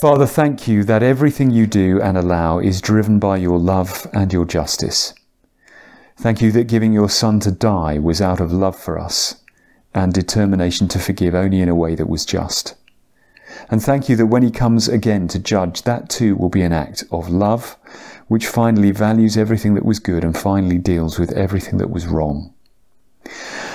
Father, 0.00 0.24
thank 0.24 0.66
you 0.66 0.82
that 0.84 1.02
everything 1.02 1.50
you 1.50 1.66
do 1.66 2.00
and 2.00 2.16
allow 2.16 2.58
is 2.58 2.80
driven 2.80 3.18
by 3.18 3.36
your 3.36 3.58
love 3.58 4.06
and 4.14 4.32
your 4.32 4.46
justice. 4.46 5.12
Thank 6.16 6.40
you 6.40 6.50
that 6.52 6.68
giving 6.68 6.94
your 6.94 7.10
Son 7.10 7.38
to 7.40 7.50
die 7.50 7.98
was 7.98 8.22
out 8.22 8.40
of 8.40 8.50
love 8.50 8.78
for 8.78 8.98
us 8.98 9.44
and 9.92 10.10
determination 10.10 10.88
to 10.88 10.98
forgive 10.98 11.34
only 11.34 11.60
in 11.60 11.68
a 11.68 11.74
way 11.74 11.94
that 11.96 12.08
was 12.08 12.24
just. 12.24 12.76
And 13.70 13.82
thank 13.82 14.08
you 14.08 14.16
that 14.16 14.28
when 14.28 14.42
he 14.42 14.50
comes 14.50 14.88
again 14.88 15.28
to 15.28 15.38
judge, 15.38 15.82
that 15.82 16.08
too 16.08 16.34
will 16.34 16.48
be 16.48 16.62
an 16.62 16.72
act 16.72 17.04
of 17.12 17.28
love, 17.28 17.76
which 18.26 18.46
finally 18.46 18.92
values 18.92 19.36
everything 19.36 19.74
that 19.74 19.84
was 19.84 19.98
good 19.98 20.24
and 20.24 20.34
finally 20.34 20.78
deals 20.78 21.18
with 21.18 21.30
everything 21.32 21.76
that 21.76 21.90
was 21.90 22.06
wrong. 22.06 22.54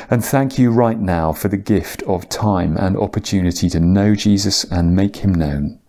And 0.10 0.26
thank 0.26 0.58
you 0.58 0.72
right 0.72 1.00
now 1.00 1.34
for 1.34 1.50
the 1.50 1.58
gift 1.58 2.02
of 2.08 2.30
time 2.30 2.78
and 2.78 2.98
opportunity 2.98 3.70
to 3.70 3.80
know 3.80 4.16
Jesus 4.16 4.64
and 4.64 4.96
make 4.96 5.18
him 5.18 5.32
known. 5.32 5.82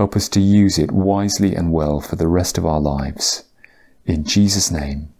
Help 0.00 0.16
us 0.16 0.30
to 0.30 0.40
use 0.40 0.78
it 0.78 0.90
wisely 0.90 1.54
and 1.54 1.74
well 1.74 2.00
for 2.00 2.16
the 2.16 2.26
rest 2.26 2.56
of 2.56 2.64
our 2.64 2.80
lives. 2.80 3.44
In 4.06 4.24
Jesus' 4.24 4.70
name, 4.70 5.12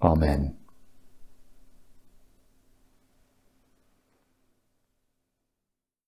Amen. 0.00 0.54